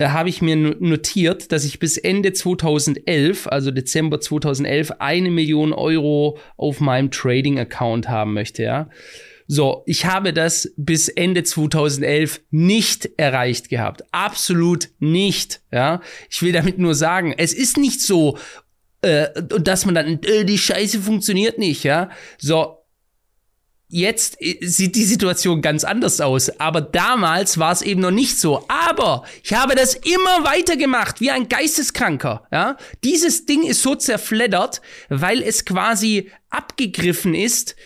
habe 0.00 0.28
ich 0.28 0.40
mir 0.40 0.56
notiert, 0.56 1.50
dass 1.50 1.64
ich 1.64 1.80
bis 1.80 1.96
Ende 1.96 2.32
2011, 2.32 3.48
also 3.48 3.70
Dezember 3.70 4.20
2011, 4.20 4.92
eine 5.00 5.30
Million 5.30 5.72
Euro 5.72 6.38
auf 6.56 6.80
meinem 6.80 7.10
Trading-Account 7.10 8.08
haben 8.08 8.32
möchte, 8.34 8.62
ja. 8.62 8.88
So, 9.50 9.82
ich 9.86 10.04
habe 10.04 10.34
das 10.34 10.72
bis 10.76 11.08
Ende 11.08 11.42
2011 11.42 12.42
nicht 12.50 13.08
erreicht 13.16 13.70
gehabt. 13.70 14.02
Absolut 14.12 14.90
nicht, 14.98 15.62
ja. 15.72 16.02
Ich 16.30 16.42
will 16.42 16.52
damit 16.52 16.78
nur 16.78 16.94
sagen, 16.94 17.34
es 17.36 17.54
ist 17.54 17.78
nicht 17.78 18.02
so, 18.02 18.38
äh, 19.00 19.28
dass 19.42 19.86
man 19.86 19.94
dann, 19.94 20.20
äh, 20.22 20.44
die 20.44 20.58
Scheiße 20.58 21.00
funktioniert 21.00 21.58
nicht, 21.58 21.82
ja. 21.82 22.10
So, 22.36 22.77
Jetzt 23.90 24.36
äh, 24.40 24.58
sieht 24.60 24.96
die 24.96 25.04
Situation 25.04 25.62
ganz 25.62 25.82
anders 25.82 26.20
aus, 26.20 26.50
aber 26.60 26.82
damals 26.82 27.58
war 27.58 27.72
es 27.72 27.80
eben 27.82 28.02
noch 28.02 28.10
nicht 28.10 28.38
so. 28.38 28.64
Aber 28.68 29.24
ich 29.42 29.54
habe 29.54 29.74
das 29.74 29.94
immer 29.94 30.44
weiter 30.44 30.76
gemacht, 30.76 31.20
wie 31.20 31.30
ein 31.30 31.48
Geisteskranker. 31.48 32.46
Ja? 32.52 32.76
Dieses 33.02 33.46
Ding 33.46 33.62
ist 33.64 33.82
so 33.82 33.94
zerfleddert, 33.94 34.82
weil 35.08 35.42
es 35.42 35.64
quasi 35.64 36.30
abgegriffen 36.50 37.34
ist, 37.34 37.76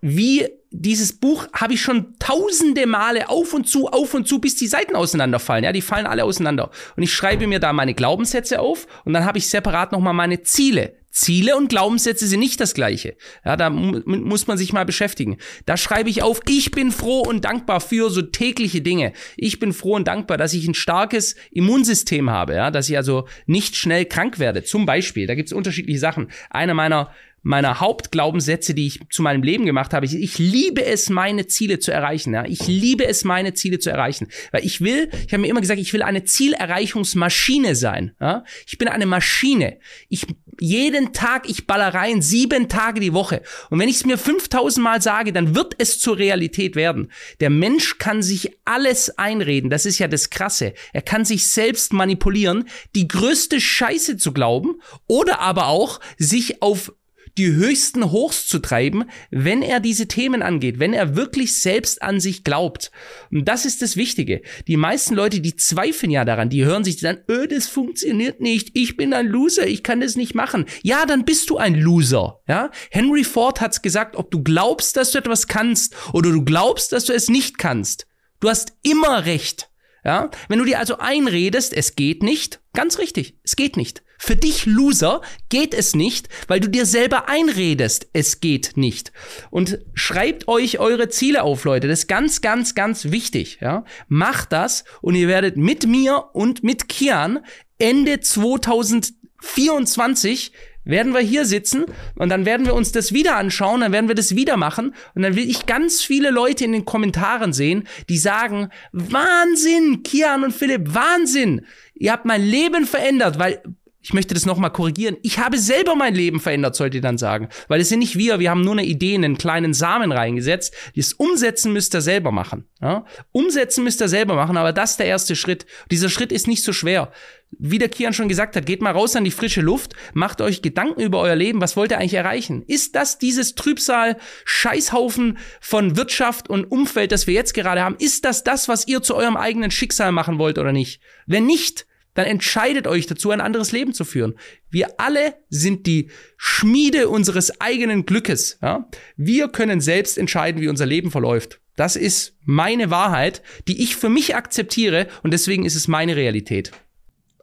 wie 0.00 0.48
dieses 0.70 1.12
Buch 1.12 1.48
habe 1.52 1.74
ich 1.74 1.82
schon 1.82 2.14
tausende 2.20 2.86
Male 2.86 3.28
auf 3.28 3.52
und 3.52 3.68
zu, 3.68 3.88
auf 3.88 4.14
und 4.14 4.28
zu, 4.28 4.38
bis 4.38 4.54
die 4.54 4.68
Seiten 4.68 4.94
auseinanderfallen. 4.94 5.64
Ja, 5.64 5.72
die 5.72 5.82
fallen 5.82 6.06
alle 6.06 6.24
auseinander. 6.24 6.70
Und 6.96 7.02
ich 7.02 7.12
schreibe 7.12 7.48
mir 7.48 7.58
da 7.58 7.72
meine 7.72 7.94
Glaubenssätze 7.94 8.60
auf 8.60 8.86
und 9.04 9.12
dann 9.12 9.24
habe 9.24 9.38
ich 9.38 9.48
separat 9.48 9.90
nochmal 9.90 10.14
meine 10.14 10.42
Ziele. 10.42 10.99
Ziele 11.10 11.56
und 11.56 11.68
Glaubenssätze 11.68 12.26
sind 12.26 12.40
nicht 12.40 12.60
das 12.60 12.74
gleiche. 12.74 13.16
Ja, 13.44 13.56
da 13.56 13.68
muss 13.70 14.46
man 14.46 14.56
sich 14.56 14.72
mal 14.72 14.84
beschäftigen. 14.84 15.38
Da 15.66 15.76
schreibe 15.76 16.08
ich 16.08 16.22
auf, 16.22 16.40
ich 16.48 16.70
bin 16.70 16.92
froh 16.92 17.20
und 17.20 17.44
dankbar 17.44 17.80
für 17.80 18.10
so 18.10 18.22
tägliche 18.22 18.80
Dinge. 18.80 19.12
Ich 19.36 19.58
bin 19.58 19.72
froh 19.72 19.96
und 19.96 20.06
dankbar, 20.06 20.36
dass 20.36 20.54
ich 20.54 20.66
ein 20.68 20.74
starkes 20.74 21.34
Immunsystem 21.50 22.30
habe, 22.30 22.54
ja, 22.54 22.70
dass 22.70 22.88
ich 22.88 22.96
also 22.96 23.26
nicht 23.46 23.76
schnell 23.76 24.04
krank 24.04 24.38
werde. 24.38 24.62
Zum 24.62 24.86
Beispiel, 24.86 25.26
da 25.26 25.34
gibt 25.34 25.48
es 25.48 25.52
unterschiedliche 25.52 25.98
Sachen. 25.98 26.30
Einer 26.48 26.74
meiner 26.74 27.10
meiner 27.42 27.80
Hauptglaubenssätze, 27.80 28.74
die 28.74 28.86
ich 28.86 29.00
zu 29.10 29.22
meinem 29.22 29.42
Leben 29.42 29.64
gemacht 29.64 29.94
habe. 29.94 30.06
Ich, 30.06 30.14
ich, 30.14 30.38
liebe 30.38 30.84
es, 30.84 31.08
meine 31.08 31.46
Ziele 31.46 31.78
zu 31.78 31.90
erreichen. 31.90 32.34
Ja? 32.34 32.44
Ich 32.44 32.66
liebe 32.66 33.06
es, 33.06 33.24
meine 33.24 33.54
Ziele 33.54 33.78
zu 33.78 33.90
erreichen. 33.90 34.28
Weil 34.52 34.64
ich 34.64 34.80
will, 34.80 35.10
ich 35.26 35.32
habe 35.32 35.42
mir 35.42 35.48
immer 35.48 35.60
gesagt, 35.60 35.80
ich 35.80 35.92
will 35.92 36.02
eine 36.02 36.24
Zielerreichungsmaschine 36.24 37.74
sein. 37.74 38.12
Ja? 38.20 38.44
Ich 38.66 38.78
bin 38.78 38.88
eine 38.88 39.06
Maschine. 39.06 39.78
Ich 40.08 40.26
jeden 40.60 41.14
Tag, 41.14 41.48
ich 41.48 41.66
baller 41.66 41.94
rein, 41.94 42.20
sieben 42.20 42.68
Tage 42.68 43.00
die 43.00 43.14
Woche. 43.14 43.42
Und 43.70 43.78
wenn 43.78 43.88
ich 43.88 43.96
es 43.96 44.06
mir 44.06 44.18
5000 44.18 44.84
Mal 44.84 45.00
sage, 45.00 45.32
dann 45.32 45.54
wird 45.54 45.74
es 45.78 45.98
zur 45.98 46.18
Realität 46.18 46.76
werden. 46.76 47.10
Der 47.40 47.48
Mensch 47.48 47.98
kann 47.98 48.22
sich 48.22 48.58
alles 48.66 49.18
einreden. 49.18 49.70
Das 49.70 49.86
ist 49.86 49.98
ja 49.98 50.06
das 50.06 50.28
Krasse. 50.28 50.74
Er 50.92 51.02
kann 51.02 51.24
sich 51.24 51.48
selbst 51.48 51.94
manipulieren, 51.94 52.68
die 52.94 53.08
größte 53.08 53.60
Scheiße 53.60 54.18
zu 54.18 54.32
glauben 54.32 54.80
oder 55.06 55.40
aber 55.40 55.68
auch 55.68 56.00
sich 56.18 56.62
auf 56.62 56.92
die 57.38 57.52
höchsten 57.52 58.10
Hochs 58.10 58.46
zu 58.46 58.58
treiben, 58.58 59.04
wenn 59.30 59.62
er 59.62 59.80
diese 59.80 60.08
Themen 60.08 60.42
angeht, 60.42 60.78
wenn 60.78 60.92
er 60.92 61.16
wirklich 61.16 61.60
selbst 61.60 62.02
an 62.02 62.20
sich 62.20 62.44
glaubt. 62.44 62.90
Und 63.30 63.46
das 63.46 63.64
ist 63.64 63.82
das 63.82 63.96
Wichtige. 63.96 64.42
Die 64.66 64.76
meisten 64.76 65.14
Leute, 65.14 65.40
die 65.40 65.56
zweifeln 65.56 66.10
ja 66.10 66.24
daran, 66.24 66.50
die 66.50 66.64
hören 66.64 66.84
sich 66.84 67.00
dann, 67.00 67.18
öh, 67.28 67.46
das 67.46 67.66
funktioniert 67.66 68.40
nicht, 68.40 68.70
ich 68.74 68.96
bin 68.96 69.14
ein 69.14 69.26
Loser, 69.26 69.66
ich 69.66 69.82
kann 69.82 70.00
das 70.00 70.16
nicht 70.16 70.34
machen. 70.34 70.66
Ja, 70.82 71.06
dann 71.06 71.24
bist 71.24 71.50
du 71.50 71.56
ein 71.56 71.74
Loser. 71.74 72.40
Ja? 72.48 72.70
Henry 72.90 73.24
Ford 73.24 73.60
hat's 73.60 73.82
gesagt, 73.82 74.16
ob 74.16 74.30
du 74.30 74.42
glaubst, 74.42 74.96
dass 74.96 75.12
du 75.12 75.18
etwas 75.18 75.46
kannst 75.46 75.94
oder 76.12 76.30
du 76.30 76.44
glaubst, 76.44 76.92
dass 76.92 77.04
du 77.04 77.12
es 77.12 77.28
nicht 77.28 77.58
kannst. 77.58 78.06
Du 78.40 78.48
hast 78.48 78.72
immer 78.82 79.26
recht. 79.26 79.69
Ja? 80.04 80.30
Wenn 80.48 80.58
du 80.58 80.64
dir 80.64 80.78
also 80.78 80.98
einredest, 80.98 81.72
es 81.72 81.96
geht 81.96 82.22
nicht, 82.22 82.60
ganz 82.74 82.98
richtig, 82.98 83.38
es 83.44 83.56
geht 83.56 83.76
nicht. 83.76 84.02
Für 84.22 84.36
dich 84.36 84.66
Loser 84.66 85.22
geht 85.48 85.72
es 85.72 85.96
nicht, 85.96 86.28
weil 86.46 86.60
du 86.60 86.68
dir 86.68 86.84
selber 86.84 87.30
einredest, 87.30 88.08
es 88.12 88.40
geht 88.40 88.72
nicht. 88.76 89.12
Und 89.50 89.78
schreibt 89.94 90.46
euch 90.46 90.78
eure 90.78 91.08
Ziele 91.08 91.42
auf, 91.42 91.64
Leute. 91.64 91.88
Das 91.88 92.00
ist 92.00 92.06
ganz, 92.06 92.42
ganz, 92.42 92.74
ganz 92.74 93.10
wichtig. 93.10 93.60
Ja? 93.62 93.86
Macht 94.08 94.52
das 94.52 94.84
und 95.00 95.14
ihr 95.14 95.26
werdet 95.26 95.56
mit 95.56 95.86
mir 95.86 96.26
und 96.34 96.62
mit 96.62 96.90
Kian 96.90 97.38
Ende 97.78 98.20
2024 98.20 100.52
werden 100.84 101.12
wir 101.12 101.20
hier 101.20 101.44
sitzen 101.44 101.84
und 102.16 102.28
dann 102.28 102.46
werden 102.46 102.66
wir 102.66 102.74
uns 102.74 102.92
das 102.92 103.12
wieder 103.12 103.36
anschauen, 103.36 103.80
dann 103.80 103.92
werden 103.92 104.08
wir 104.08 104.14
das 104.14 104.36
wieder 104.36 104.56
machen 104.56 104.94
und 105.14 105.22
dann 105.22 105.36
will 105.36 105.48
ich 105.48 105.66
ganz 105.66 106.02
viele 106.02 106.30
Leute 106.30 106.64
in 106.64 106.72
den 106.72 106.84
Kommentaren 106.84 107.52
sehen, 107.52 107.84
die 108.08 108.18
sagen, 108.18 108.68
Wahnsinn, 108.92 110.02
Kian 110.02 110.44
und 110.44 110.54
Philipp, 110.54 110.94
Wahnsinn, 110.94 111.66
ihr 111.94 112.12
habt 112.12 112.24
mein 112.24 112.42
Leben 112.42 112.86
verändert, 112.86 113.38
weil 113.38 113.62
ich 114.02 114.14
möchte 114.14 114.32
das 114.32 114.46
nochmal 114.46 114.72
korrigieren. 114.72 115.16
Ich 115.22 115.38
habe 115.38 115.58
selber 115.58 115.94
mein 115.94 116.14
Leben 116.14 116.40
verändert, 116.40 116.74
sollt 116.74 116.94
ihr 116.94 117.02
dann 117.02 117.18
sagen. 117.18 117.48
Weil 117.68 117.80
es 117.80 117.90
sind 117.90 117.98
nicht 117.98 118.16
wir, 118.16 118.38
wir 118.38 118.50
haben 118.50 118.62
nur 118.62 118.72
eine 118.72 118.84
Idee, 118.84 119.14
einen 119.14 119.36
kleinen 119.36 119.74
Samen 119.74 120.10
reingesetzt. 120.10 120.74
Das 120.96 121.12
Umsetzen 121.12 121.72
müsst 121.72 121.94
ihr 121.94 122.00
selber 122.00 122.32
machen. 122.32 122.64
Ja? 122.80 123.04
Umsetzen 123.32 123.84
müsst 123.84 124.00
ihr 124.00 124.08
selber 124.08 124.34
machen, 124.34 124.56
aber 124.56 124.72
das 124.72 124.92
ist 124.92 125.00
der 125.00 125.06
erste 125.06 125.36
Schritt. 125.36 125.66
Dieser 125.90 126.08
Schritt 126.08 126.32
ist 126.32 126.48
nicht 126.48 126.64
so 126.64 126.72
schwer. 126.72 127.12
Wie 127.58 127.78
der 127.78 127.88
Kian 127.88 128.12
schon 128.12 128.28
gesagt 128.28 128.56
hat, 128.56 128.64
geht 128.64 128.80
mal 128.80 128.92
raus 128.92 129.16
an 129.16 129.24
die 129.24 129.32
frische 129.32 129.60
Luft, 129.60 129.94
macht 130.14 130.40
euch 130.40 130.62
Gedanken 130.62 131.00
über 131.00 131.18
euer 131.18 131.34
Leben, 131.34 131.60
was 131.60 131.76
wollt 131.76 131.90
ihr 131.90 131.98
eigentlich 131.98 132.14
erreichen? 132.14 132.62
Ist 132.62 132.94
das 132.94 133.18
dieses 133.18 133.56
Trübsal, 133.56 134.16
Scheißhaufen 134.44 135.36
von 135.60 135.96
Wirtschaft 135.96 136.48
und 136.48 136.70
Umfeld, 136.70 137.10
das 137.10 137.26
wir 137.26 137.34
jetzt 137.34 137.52
gerade 137.52 137.82
haben, 137.82 137.96
ist 137.98 138.24
das 138.24 138.44
das, 138.44 138.68
was 138.68 138.86
ihr 138.86 139.02
zu 139.02 139.16
eurem 139.16 139.36
eigenen 139.36 139.72
Schicksal 139.72 140.12
machen 140.12 140.38
wollt 140.38 140.58
oder 140.58 140.72
nicht? 140.72 141.00
Wenn 141.26 141.44
nicht, 141.44 141.86
dann 142.20 142.28
entscheidet 142.28 142.86
euch 142.86 143.06
dazu, 143.06 143.30
ein 143.30 143.40
anderes 143.40 143.72
Leben 143.72 143.94
zu 143.94 144.04
führen. 144.04 144.34
Wir 144.68 145.00
alle 145.00 145.36
sind 145.48 145.86
die 145.86 146.10
Schmiede 146.36 147.08
unseres 147.08 147.62
eigenen 147.62 148.04
Glückes. 148.04 148.58
Ja? 148.60 148.88
Wir 149.16 149.48
können 149.48 149.80
selbst 149.80 150.18
entscheiden, 150.18 150.60
wie 150.60 150.68
unser 150.68 150.84
Leben 150.84 151.10
verläuft. 151.10 151.60
Das 151.76 151.96
ist 151.96 152.36
meine 152.44 152.90
Wahrheit, 152.90 153.42
die 153.68 153.82
ich 153.82 153.96
für 153.96 154.10
mich 154.10 154.36
akzeptiere 154.36 155.08
und 155.22 155.30
deswegen 155.32 155.64
ist 155.64 155.76
es 155.76 155.88
meine 155.88 156.14
Realität. 156.14 156.72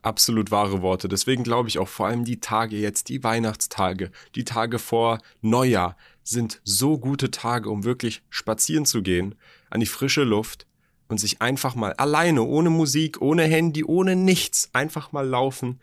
Absolut 0.04 0.52
wahre 0.52 0.84
Worte. 0.84 1.08
Deswegen 1.08 1.44
glaube 1.44 1.70
ich 1.70 1.80
auch 1.80 1.88
vor 1.88 2.06
allem 2.06 2.24
die 2.24 2.40
Tage 2.40 2.76
jetzt, 2.76 3.10
die 3.10 3.24
Weihnachtstage, 3.24 4.12
die 4.36 4.44
Tage 4.44 4.78
vor 4.78 5.18
Neujahr 5.42 5.98
sind 6.24 6.62
so 6.64 7.00
gute 7.00 7.32
Tage, 7.32 7.72
um 7.72 7.84
wirklich 7.84 8.22
spazieren 8.30 8.86
zu 8.86 9.02
gehen, 9.02 9.34
an 9.72 9.80
die 9.80 9.88
frische 9.88 10.24
Luft, 10.24 10.68
und 11.08 11.20
sich 11.20 11.42
einfach 11.42 11.76
mal 11.76 11.94
alleine, 11.94 12.44
ohne 12.44 12.70
Musik, 12.70 13.22
ohne 13.22 13.44
Handy, 13.44 13.84
ohne 13.84 14.16
nichts, 14.16 14.70
einfach 14.74 15.12
mal 15.12 15.26
laufen, 15.28 15.80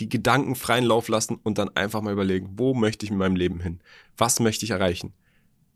die 0.00 0.08
Gedanken 0.08 0.56
freien 0.56 0.84
Lauf 0.84 1.08
lassen 1.08 1.38
und 1.42 1.58
dann 1.58 1.76
einfach 1.76 2.00
mal 2.00 2.12
überlegen, 2.12 2.54
wo 2.56 2.74
möchte 2.74 3.04
ich 3.04 3.10
mit 3.10 3.18
meinem 3.18 3.36
Leben 3.36 3.60
hin? 3.60 3.80
Was 4.16 4.40
möchte 4.40 4.64
ich 4.64 4.70
erreichen? 4.70 5.12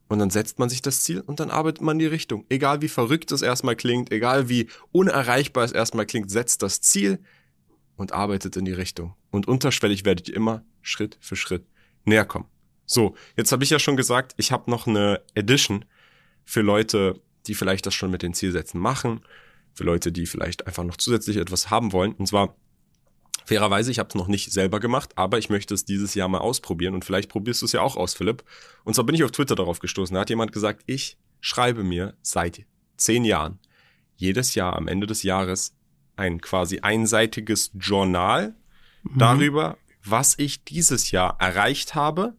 Und 0.09 0.21
dann 0.21 0.31
setzt 0.31 0.59
man 0.59 0.69
sich 0.69 0.83
das 0.83 1.03
Ziel 1.03 1.21
und 1.21 1.41
dann 1.41 1.51
arbeitet 1.51 1.83
man 1.83 1.99
die 1.99 2.07
Richtung. 2.07 2.45
Egal 2.49 2.81
wie 2.81 2.89
verrückt 2.89 3.33
es 3.33 3.43
erstmal 3.43 3.77
klingt, 3.77 4.13
egal 4.13 4.49
wie 4.49 4.69
unerreichbar 4.93 5.65
es 5.65 5.73
erstmal 5.73 6.07
klingt, 6.07 6.31
setzt 6.31 6.63
das 6.63 6.81
Ziel 6.81 7.19
und 7.97 8.13
arbeitet 8.13 8.57
in 8.57 8.65
die 8.65 8.73
Richtung. 8.73 9.15
Und 9.31 9.49
unterschwellig 9.49 10.05
werdet 10.05 10.29
ihr 10.29 10.37
immer 10.37 10.65
Schritt 10.81 11.19
für 11.21 11.37
Schritt 11.37 11.67
näher 12.05 12.25
kommen. 12.25 12.47
So, 12.85 13.17
jetzt 13.37 13.51
habe 13.51 13.65
ich 13.65 13.71
ja 13.71 13.81
schon 13.81 13.97
gesagt, 13.97 14.35
ich 14.37 14.53
habe 14.53 14.71
noch 14.71 14.87
eine 14.87 15.23
Edition 15.35 15.85
für 16.45 16.61
Leute, 16.61 17.21
die 17.49 17.55
vielleicht 17.55 17.87
das 17.87 17.95
schon 17.95 18.11
mit 18.11 18.23
den 18.23 18.35
Zielsätzen 18.35 18.81
machen, 18.81 19.21
für 19.75 19.85
Leute, 19.85 20.11
die 20.11 20.27
vielleicht 20.27 20.67
einfach 20.67 20.85
noch 20.85 20.97
zusätzlich 20.97 21.37
etwas 21.37 21.71
haben 21.71 21.93
wollen. 21.93 22.13
Und 22.13 22.27
zwar 22.27 22.57
fairerweise, 23.45 23.91
ich 23.91 23.99
habe 23.99 24.09
es 24.09 24.15
noch 24.15 24.27
nicht 24.27 24.53
selber 24.53 24.81
gemacht, 24.81 25.13
aber 25.17 25.39
ich 25.39 25.51
möchte 25.51 25.75
es 25.75 25.85
dieses 25.85 26.15
Jahr 26.15 26.29
mal 26.29 26.39
ausprobieren 26.39 26.95
und 26.95 27.05
vielleicht 27.05 27.29
probierst 27.29 27.63
du 27.63 27.67
es 27.67 27.73
ja 27.73 27.83
auch 27.83 27.97
aus, 27.97 28.15
Philipp. 28.15 28.43
Und 28.85 28.95
zwar 28.95 29.05
bin 29.05 29.15
ich 29.15 29.23
auf 29.23 29.31
Twitter 29.31 29.55
darauf 29.55 29.79
gestoßen. 29.79 30.15
Da 30.15 30.23
hat 30.23 30.31
jemand 30.31 30.53
gesagt, 30.53 30.83
ich 30.87 31.19
schreibe 31.41 31.85
mir 31.85 32.17
seit 32.23 32.65
zehn 32.97 33.25
Jahren 33.25 33.59
jedes 34.17 34.55
Jahr 34.55 34.75
am 34.75 34.89
Ende 34.89 35.07
des 35.07 35.23
Jahres 35.23 35.75
ein 36.17 36.41
quasi 36.41 36.81
einseitiges 36.81 37.71
Journal 37.75 38.57
mhm. 39.03 39.19
darüber, 39.19 39.77
was 40.03 40.35
ich 40.39 40.65
dieses 40.65 41.11
Jahr 41.11 41.37
erreicht 41.39 41.95
habe, 41.95 42.35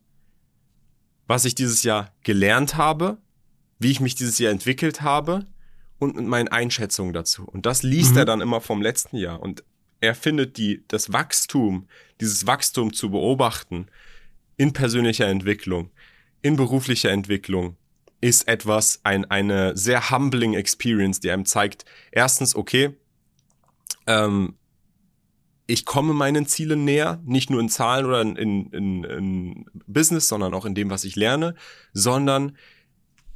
was 1.28 1.46
ich 1.46 1.54
dieses 1.54 1.84
Jahr 1.84 2.14
gelernt 2.24 2.76
habe 2.76 3.20
wie 3.80 3.92
ich 3.92 4.00
mich 4.00 4.16
dieses 4.16 4.40
Jahr 4.40 4.52
entwickelt 4.52 5.02
habe 5.02 5.46
und 6.00 6.16
mit 6.16 6.26
meinen 6.26 6.48
Einschätzungen 6.48 7.14
dazu. 7.14 7.44
Und 7.46 7.66
das 7.66 7.84
liest 7.84 8.12
mhm. 8.12 8.18
er 8.18 8.26
dann 8.26 8.42
immer 8.42 8.62
vom 8.62 8.82
letzten 8.82 9.18
Jahr. 9.18 9.42
Und 9.42 9.64
er 10.00 10.16
findet 10.16 10.58
die, 10.58 10.84
das 10.88 11.12
Wachstum, 11.14 11.88
dieses 12.22 12.46
Wachstum 12.48 12.94
zu 12.94 13.10
beobachten 13.10 13.88
in 14.58 14.74
persönlicher 14.74 15.28
Entwicklung, 15.28 15.92
in 16.42 16.56
beruflicher 16.56 17.12
Entwicklung, 17.12 17.78
ist 18.20 18.48
etwas, 18.48 19.02
ein, 19.04 19.26
eine 19.26 19.78
sehr 19.78 20.10
humbling 20.10 20.56
Experience, 20.56 21.20
die 21.20 21.30
einem 21.30 21.46
zeigt, 21.46 21.86
erstens, 22.12 22.56
okay, 22.56 22.96
ähm, 24.08 24.56
ich 25.68 25.86
komme 25.86 26.14
meinen 26.14 26.48
Zielen 26.48 26.86
näher, 26.86 27.22
nicht 27.26 27.50
nur 27.50 27.60
in 27.60 27.70
Zahlen 27.70 28.06
oder 28.06 28.22
in, 28.22 28.36
in, 28.38 28.72
in, 28.72 29.04
in 29.04 29.66
Business, 29.86 30.30
sondern 30.30 30.54
auch 30.54 30.66
in 30.66 30.74
dem, 30.74 30.90
was 30.90 31.04
ich 31.04 31.16
lerne, 31.16 31.56
sondern 31.94 32.58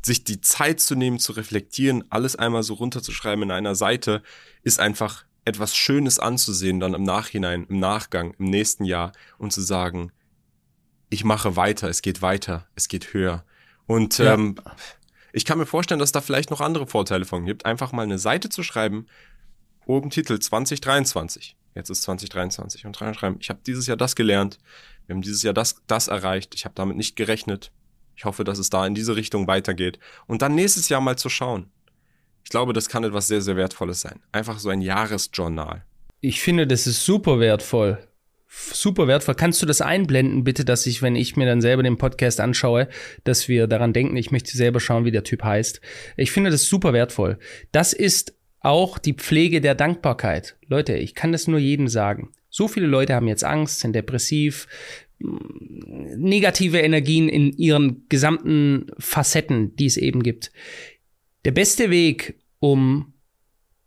sich 0.03 0.23
die 0.23 0.41
Zeit 0.41 0.79
zu 0.79 0.95
nehmen, 0.95 1.19
zu 1.19 1.33
reflektieren, 1.33 2.03
alles 2.09 2.35
einmal 2.35 2.63
so 2.63 2.73
runterzuschreiben 2.75 3.43
in 3.43 3.51
einer 3.51 3.75
Seite, 3.75 4.23
ist 4.63 4.79
einfach 4.79 5.25
etwas 5.45 5.75
Schönes 5.75 6.19
anzusehen, 6.19 6.79
dann 6.79 6.93
im 6.93 7.03
Nachhinein, 7.03 7.65
im 7.69 7.79
Nachgang, 7.79 8.33
im 8.37 8.45
nächsten 8.45 8.85
Jahr 8.85 9.11
und 9.37 9.51
zu 9.51 9.61
sagen, 9.61 10.11
ich 11.09 11.23
mache 11.23 11.55
weiter, 11.55 11.89
es 11.89 12.01
geht 12.01 12.21
weiter, 12.21 12.67
es 12.75 12.87
geht 12.87 13.13
höher. 13.13 13.43
Und 13.85 14.17
ja. 14.17 14.33
ähm, 14.33 14.55
ich 15.33 15.45
kann 15.45 15.57
mir 15.57 15.65
vorstellen, 15.65 15.99
dass 15.99 16.11
da 16.11 16.21
vielleicht 16.21 16.51
noch 16.51 16.61
andere 16.61 16.87
Vorteile 16.87 17.25
von 17.25 17.45
gibt. 17.45 17.65
Einfach 17.65 17.91
mal 17.91 18.03
eine 18.03 18.19
Seite 18.19 18.49
zu 18.49 18.63
schreiben, 18.63 19.07
oben 19.85 20.09
Titel 20.09 20.39
2023. 20.39 21.55
Jetzt 21.75 21.89
ist 21.89 22.03
2023 22.03 22.85
und 22.85 22.99
reinschreiben, 22.99 23.39
ich 23.39 23.49
habe 23.49 23.61
dieses 23.65 23.87
Jahr 23.87 23.97
das 23.97 24.15
gelernt, 24.15 24.57
wir 25.05 25.15
haben 25.15 25.21
dieses 25.21 25.41
Jahr 25.41 25.53
das, 25.53 25.81
das 25.87 26.09
erreicht, 26.09 26.53
ich 26.53 26.65
habe 26.65 26.75
damit 26.75 26.97
nicht 26.97 27.15
gerechnet, 27.15 27.71
ich 28.21 28.25
hoffe, 28.25 28.43
dass 28.43 28.59
es 28.59 28.69
da 28.69 28.85
in 28.85 28.93
diese 28.93 29.15
Richtung 29.15 29.47
weitergeht. 29.47 29.97
Und 30.27 30.43
dann 30.43 30.53
nächstes 30.53 30.89
Jahr 30.89 31.01
mal 31.01 31.17
zu 31.17 31.27
schauen. 31.27 31.71
Ich 32.43 32.51
glaube, 32.51 32.71
das 32.71 32.87
kann 32.87 33.03
etwas 33.03 33.25
sehr, 33.25 33.41
sehr 33.41 33.55
Wertvolles 33.55 34.01
sein. 34.01 34.19
Einfach 34.31 34.59
so 34.59 34.69
ein 34.69 34.81
Jahresjournal. 34.81 35.83
Ich 36.19 36.39
finde, 36.39 36.67
das 36.67 36.85
ist 36.85 37.03
super 37.03 37.39
wertvoll. 37.39 37.97
Super 38.47 39.07
wertvoll. 39.07 39.33
Kannst 39.33 39.59
du 39.63 39.65
das 39.65 39.81
einblenden, 39.81 40.43
bitte, 40.43 40.63
dass 40.63 40.85
ich, 40.85 41.01
wenn 41.01 41.15
ich 41.15 41.35
mir 41.35 41.47
dann 41.47 41.61
selber 41.61 41.81
den 41.81 41.97
Podcast 41.97 42.39
anschaue, 42.39 42.89
dass 43.23 43.47
wir 43.47 43.65
daran 43.65 43.91
denken, 43.91 44.15
ich 44.17 44.29
möchte 44.29 44.55
selber 44.55 44.79
schauen, 44.79 45.03
wie 45.03 45.11
der 45.11 45.23
Typ 45.23 45.43
heißt. 45.43 45.81
Ich 46.15 46.31
finde 46.31 46.51
das 46.51 46.65
super 46.65 46.93
wertvoll. 46.93 47.39
Das 47.71 47.91
ist 47.91 48.35
auch 48.59 48.99
die 48.99 49.13
Pflege 49.13 49.61
der 49.61 49.73
Dankbarkeit. 49.73 50.57
Leute, 50.67 50.93
ich 50.93 51.15
kann 51.15 51.31
das 51.31 51.47
nur 51.47 51.57
jedem 51.57 51.87
sagen. 51.87 52.33
So 52.51 52.67
viele 52.67 52.85
Leute 52.85 53.15
haben 53.15 53.27
jetzt 53.27 53.45
Angst, 53.45 53.79
sind 53.79 53.95
depressiv, 53.95 54.67
negative 56.17 56.79
Energien 56.79 57.29
in 57.29 57.51
ihren 57.53 58.05
gesamten 58.09 58.87
Facetten, 58.97 59.75
die 59.75 59.85
es 59.85 59.97
eben 59.97 60.23
gibt. 60.23 60.51
Der 61.45 61.51
beste 61.51 61.89
Weg, 61.89 62.39
um 62.59 63.13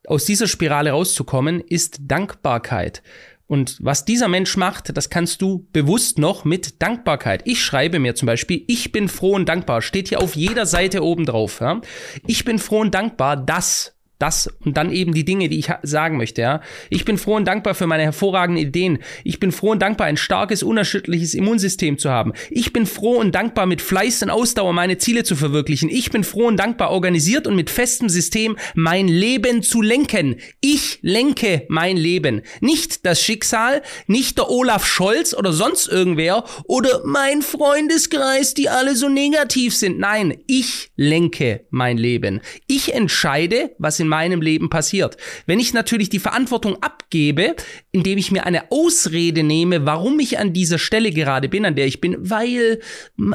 aus 0.07 0.25
dieser 0.25 0.49
Spirale 0.49 0.91
rauszukommen, 0.91 1.61
ist 1.61 1.99
Dankbarkeit. 2.03 3.03
Und 3.47 3.79
was 3.81 4.05
dieser 4.05 4.29
Mensch 4.29 4.57
macht, 4.57 4.97
das 4.97 5.11
kannst 5.11 5.43
du 5.43 5.69
bewusst 5.73 6.19
noch 6.19 6.45
mit 6.45 6.81
Dankbarkeit. 6.83 7.43
Ich 7.45 7.63
schreibe 7.63 7.99
mir 7.99 8.15
zum 8.15 8.27
Beispiel, 8.27 8.65
ich 8.69 8.91
bin 8.91 9.09
froh 9.09 9.35
und 9.35 9.49
dankbar, 9.49 9.83
steht 9.83 10.09
hier 10.09 10.23
auf 10.23 10.35
jeder 10.35 10.65
Seite 10.65 11.03
oben 11.05 11.27
drauf. 11.27 11.61
Ja? 11.61 11.81
Ich 12.27 12.45
bin 12.45 12.59
froh 12.59 12.81
und 12.81 12.95
dankbar, 12.95 13.37
dass 13.37 13.94
Das 14.25 14.49
und 14.65 14.79
dann 14.79 14.91
eben 14.91 15.13
die 15.13 15.27
Dinge, 15.27 15.51
die 15.51 15.59
ich 15.59 15.69
sagen 15.83 16.17
möchte, 16.17 16.41
ja. 16.41 16.63
Ich 16.89 17.05
bin 17.05 17.19
froh 17.19 17.37
und 17.37 17.45
dankbar 17.45 17.75
für 17.75 17.87
meine 17.87 18.05
hervorragenden 18.05 18.65
Ideen. 18.65 19.01
Ich 19.23 19.39
bin 19.39 19.53
froh 19.53 19.73
und 19.73 19.83
dankbar, 19.83 20.07
ein 20.07 20.17
starkes, 20.17 20.63
unerschütterliches 20.63 21.35
Immunsystem 21.35 21.99
zu 21.99 22.09
haben. 22.09 22.33
Ich 22.49 22.73
bin 22.73 22.87
froh 22.87 23.17
und 23.17 23.35
dankbar, 23.35 23.67
mit 23.67 23.83
Fleiß 23.83 24.23
und 24.23 24.31
Ausdauer 24.31 24.73
meine 24.73 24.97
Ziele 24.97 25.25
zu 25.25 25.37
verwirklichen. 25.37 25.91
Ich 25.91 26.11
bin 26.11 26.25
froh 26.25 26.47
und 26.47 26.57
dankbar, 26.57 26.91
organisiert 26.91 27.47
und 27.47 27.55
mit 27.55 27.69
festem 27.69 28.09
System 28.09 28.57
mein 28.75 29.09
Leben 29.09 29.63
zu 29.63 29.83
lenken. 29.83 30.37
Ich 30.63 31.01
lenke 31.03 31.67
mein 31.69 31.99
Leben. 31.99 32.41
Nicht 32.61 33.05
das 33.05 33.21
Schicksal, 33.21 33.83
nicht 34.07 34.39
der 34.39 34.49
Olaf 34.49 34.87
Scholz 34.87 35.35
oder 35.35 35.53
sonst 35.53 35.87
irgendwer 35.87 36.45
oder 36.65 37.03
mein 37.05 37.43
Freundeskreis, 37.43 38.55
die 38.55 38.71
alle 38.71 38.97
so 38.97 39.11
negativ 39.11 39.77
sind. 39.77 39.99
Nein, 39.99 40.39
ich 40.47 40.93
lenke 40.97 41.67
mein 41.71 41.99
Leben. 41.99 42.41
Ich 42.67 42.95
entscheide, 42.95 43.75
was 43.79 44.01
in 44.01 44.09
meinem 44.09 44.41
Leben 44.41 44.71
passiert. 44.71 45.17
Wenn 45.47 45.59
ich 45.59 45.75
natürlich 45.75 46.09
die 46.09 46.19
Verantwortung 46.19 46.83
abgebe, 46.83 47.57
indem 47.91 48.19
ich 48.19 48.31
mir 48.31 48.47
eine 48.47 48.71
Ausrede 48.71 49.43
nehme, 49.43 49.87
warum 49.87 50.21
ich 50.21 50.39
an 50.39 50.53
dieser 50.53 50.79
Stelle 50.79 51.11
gerade 51.11 51.49
bin, 51.49 51.65
an 51.65 51.75
der 51.75 51.87
ich 51.87 52.01
bin, 52.01 52.17
weil 52.19 52.81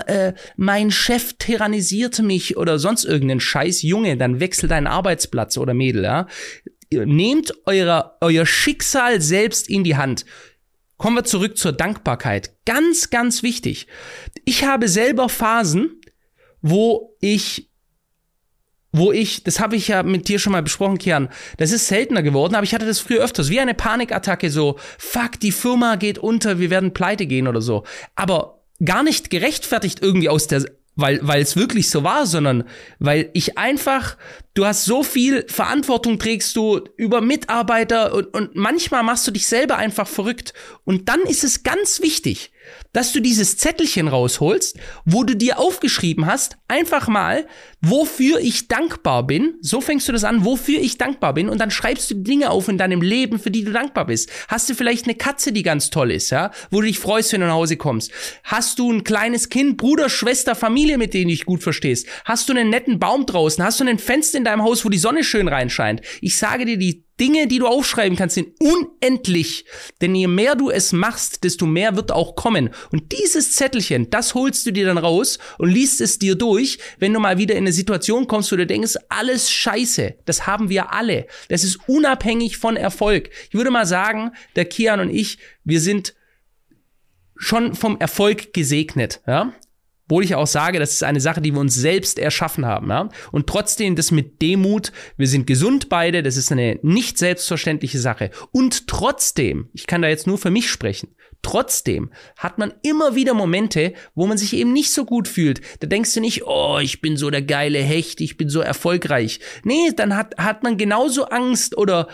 äh, 0.07 0.33
mein 0.55 0.91
Chef 0.91 1.33
tyrannisierte 1.37 2.23
mich 2.23 2.57
oder 2.57 2.79
sonst 2.79 3.05
irgendeinen 3.05 3.39
Scheiß, 3.39 3.81
Junge, 3.81 4.17
dann 4.17 4.39
wechselt 4.39 4.71
deinen 4.71 4.87
Arbeitsplatz 4.87 5.57
oder 5.57 5.73
Mädel, 5.73 6.03
ja. 6.03 6.27
Nehmt 6.91 7.53
euer, 7.67 8.17
euer 8.19 8.47
Schicksal 8.47 9.21
selbst 9.21 9.69
in 9.69 9.83
die 9.83 9.95
Hand. 9.95 10.25
Kommen 10.99 11.15
wir 11.15 11.23
zurück 11.23 11.57
zur 11.57 11.71
Dankbarkeit. 11.71 12.51
Ganz, 12.65 13.09
ganz 13.09 13.41
wichtig. 13.41 13.87
Ich 14.43 14.65
habe 14.65 14.89
selber 14.89 15.29
Phasen, 15.29 15.98
wo 16.61 17.15
ich 17.19 17.69
wo 18.91 19.11
ich, 19.11 19.43
das 19.43 19.59
habe 19.59 19.75
ich 19.75 19.87
ja 19.87 20.01
mit 20.01 20.27
dir 20.27 20.39
schon 20.39 20.51
mal 20.51 20.63
besprochen, 20.63 20.97
Kian, 20.97 21.29
das 21.57 21.71
ist 21.71 21.87
seltener 21.87 22.23
geworden, 22.23 22.55
aber 22.55 22.63
ich 22.63 22.73
hatte 22.73 22.87
das 22.87 22.99
früher 22.99 23.23
öfters, 23.23 23.49
wie 23.49 23.59
eine 23.59 23.75
Panikattacke, 23.75 24.49
so, 24.49 24.79
fuck, 24.97 25.39
die 25.39 25.51
Firma 25.51 25.95
geht 25.95 26.17
unter, 26.17 26.59
wir 26.59 26.69
werden 26.71 26.93
pleite 26.93 27.27
gehen 27.27 27.47
oder 27.47 27.61
so. 27.61 27.83
Aber 28.15 28.63
gar 28.83 29.03
nicht 29.03 29.29
gerechtfertigt 29.29 29.99
irgendwie 30.01 30.29
aus 30.29 30.47
der, 30.47 30.65
weil, 30.95 31.19
es 31.39 31.55
wirklich 31.55 31.89
so 31.89 32.03
war, 32.03 32.25
sondern 32.25 32.63
weil 32.97 33.29
ich 33.33 33.57
einfach, 33.57 34.17
du 34.59 34.65
hast 34.65 34.83
so 34.83 35.03
viel 35.03 35.45
Verantwortung 35.47 36.19
trägst 36.19 36.53
du 36.57 36.81
über 36.97 37.21
Mitarbeiter 37.21 38.13
und, 38.13 38.25
und 38.33 38.55
manchmal 38.55 39.03
machst 39.03 39.25
du 39.25 39.31
dich 39.31 39.47
selber 39.47 39.77
einfach 39.77 40.07
verrückt. 40.07 40.53
Und 40.83 41.07
dann 41.07 41.21
ist 41.21 41.45
es 41.45 41.63
ganz 41.63 42.01
wichtig, 42.01 42.51
dass 42.93 43.13
du 43.13 43.19
dieses 43.19 43.57
Zettelchen 43.57 44.07
rausholst, 44.07 44.77
wo 45.05 45.23
du 45.23 45.35
dir 45.35 45.59
aufgeschrieben 45.59 46.25
hast, 46.25 46.57
einfach 46.67 47.07
mal, 47.07 47.45
wofür 47.81 48.39
ich 48.39 48.67
dankbar 48.67 49.25
bin. 49.25 49.55
So 49.61 49.79
fängst 49.79 50.07
du 50.07 50.11
das 50.11 50.23
an, 50.23 50.43
wofür 50.43 50.79
ich 50.79 50.97
dankbar 50.97 51.33
bin. 51.33 51.49
Und 51.49 51.59
dann 51.59 51.71
schreibst 51.71 52.09
du 52.09 52.15
Dinge 52.15 52.49
auf 52.49 52.67
in 52.67 52.77
deinem 52.77 53.01
Leben, 53.01 53.39
für 53.39 53.51
die 53.51 53.63
du 53.63 53.71
dankbar 53.71 54.05
bist. 54.05 54.29
Hast 54.47 54.69
du 54.69 54.73
vielleicht 54.73 55.05
eine 55.05 55.15
Katze, 55.15 55.51
die 55.51 55.63
ganz 55.63 55.89
toll 55.89 56.11
ist, 56.11 56.31
ja, 56.31 56.51
wo 56.71 56.81
du 56.81 56.87
dich 56.87 56.99
freust, 56.99 57.31
wenn 57.31 57.41
du 57.41 57.47
nach 57.47 57.53
Hause 57.53 57.77
kommst? 57.77 58.11
Hast 58.43 58.79
du 58.79 58.91
ein 58.91 59.03
kleines 59.03 59.49
Kind, 59.49 59.77
Bruder, 59.77 60.09
Schwester, 60.09 60.55
Familie, 60.55 60.97
mit 60.97 61.13
denen 61.13 61.29
du 61.29 61.35
dich 61.35 61.45
gut 61.45 61.63
verstehst? 61.63 62.07
Hast 62.25 62.49
du 62.49 62.53
einen 62.53 62.69
netten 62.69 62.99
Baum 62.99 63.25
draußen? 63.25 63.63
Hast 63.63 63.79
du 63.79 63.85
ein 63.85 63.99
Fenster 63.99 64.37
in 64.37 64.43
deinem 64.49 64.63
Haus, 64.63 64.83
wo 64.83 64.89
die 64.89 64.97
Sonne 64.97 65.23
schön 65.23 65.47
reinscheint? 65.47 66.01
Ich 66.21 66.37
sage 66.37 66.65
dir, 66.65 66.77
die 66.77 67.05
Dinge, 67.19 67.47
die 67.47 67.59
du 67.59 67.67
aufschreiben 67.67 68.17
kannst, 68.17 68.35
sind 68.35 68.49
unendlich. 68.59 69.65
Denn 70.01 70.15
je 70.15 70.27
mehr 70.27 70.55
du 70.55 70.69
es 70.69 70.93
machst, 70.93 71.43
desto 71.43 71.65
mehr 71.65 71.95
wird 71.95 72.11
auch 72.11 72.35
kommen. 72.35 72.69
Und 72.91 73.11
dieses 73.11 73.55
Zettelchen, 73.55 74.09
das 74.09 74.33
holst 74.33 74.65
du 74.65 74.71
dir 74.71 74.85
dann 74.85 74.97
raus 74.97 75.37
und 75.57 75.69
liest 75.69 76.01
es 76.01 76.17
dir 76.17 76.35
durch, 76.35 76.79
wenn 76.97 77.13
du 77.13 77.19
mal 77.19 77.37
wieder 77.37 77.55
in 77.55 77.65
eine 77.65 77.73
Situation 77.73 78.27
kommst, 78.27 78.51
wo 78.51 78.55
du 78.55 78.65
denkst, 78.65 78.95
alles 79.09 79.51
scheiße. 79.51 80.15
Das 80.25 80.47
haben 80.47 80.69
wir 80.69 80.93
alle. 80.93 81.27
Das 81.49 81.63
ist 81.63 81.79
unabhängig 81.87 82.57
von 82.57 82.77
Erfolg. 82.77 83.29
Ich 83.49 83.55
würde 83.55 83.71
mal 83.71 83.85
sagen, 83.85 84.31
der 84.55 84.65
Kian 84.65 84.99
und 84.99 85.09
ich, 85.09 85.39
wir 85.63 85.81
sind 85.81 86.15
schon 87.35 87.75
vom 87.75 87.99
Erfolg 87.99 88.53
gesegnet, 88.53 89.21
ja? 89.27 89.53
Obwohl 90.09 90.23
ich 90.23 90.33
auch 90.33 90.47
sage, 90.47 90.79
das 90.79 90.93
ist 90.93 91.03
eine 91.03 91.21
Sache, 91.21 91.39
die 91.39 91.51
wir 91.53 91.59
uns 91.59 91.75
selbst 91.75 92.17
erschaffen 92.17 92.65
haben. 92.65 92.89
Ja? 92.89 93.09
Und 93.31 93.45
trotzdem 93.45 93.95
das 93.95 94.09
mit 94.09 94.41
Demut, 94.41 94.91
wir 95.17 95.27
sind 95.27 95.45
gesund 95.45 95.87
beide, 95.87 96.23
das 96.23 96.35
ist 96.35 96.51
eine 96.51 96.79
nicht 96.81 97.19
selbstverständliche 97.19 97.99
Sache. 97.99 98.31
Und 98.51 98.87
trotzdem, 98.87 99.69
ich 99.71 99.85
kann 99.85 100.01
da 100.01 100.07
jetzt 100.07 100.25
nur 100.25 100.39
für 100.39 100.49
mich 100.49 100.67
sprechen, 100.67 101.09
trotzdem 101.43 102.09
hat 102.37 102.57
man 102.57 102.73
immer 102.81 103.13
wieder 103.13 103.35
Momente, 103.35 103.93
wo 104.15 104.25
man 104.25 104.39
sich 104.39 104.53
eben 104.53 104.73
nicht 104.73 104.91
so 104.91 105.05
gut 105.05 105.27
fühlt. 105.27 105.61
Da 105.79 105.85
denkst 105.85 106.15
du 106.15 106.21
nicht, 106.21 106.47
oh, 106.47 106.79
ich 106.81 107.01
bin 107.01 107.15
so 107.15 107.29
der 107.29 107.43
geile 107.43 107.79
Hecht, 107.79 108.19
ich 108.19 108.35
bin 108.35 108.49
so 108.49 108.61
erfolgreich. 108.61 109.39
Nee, 109.63 109.91
dann 109.95 110.15
hat, 110.15 110.35
hat 110.39 110.63
man 110.63 110.79
genauso 110.79 111.25
Angst 111.25 111.77
oder 111.77 112.07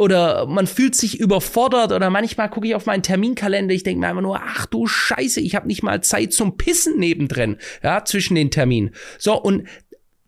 oder 0.00 0.46
man 0.46 0.66
fühlt 0.66 0.94
sich 0.94 1.20
überfordert 1.20 1.92
oder 1.92 2.08
manchmal 2.08 2.48
gucke 2.48 2.66
ich 2.66 2.74
auf 2.74 2.86
meinen 2.86 3.02
Terminkalender, 3.02 3.74
ich 3.74 3.82
denke 3.82 4.00
mir 4.00 4.08
einfach 4.08 4.22
nur, 4.22 4.40
ach 4.42 4.66
du 4.66 4.86
Scheiße, 4.86 5.40
ich 5.40 5.54
habe 5.54 5.66
nicht 5.66 5.82
mal 5.82 6.02
Zeit 6.02 6.32
zum 6.32 6.56
Pissen 6.56 6.98
nebendrin, 6.98 7.58
ja, 7.82 8.04
zwischen 8.04 8.34
den 8.34 8.50
Terminen. 8.50 8.94
So 9.18 9.40
und 9.40 9.68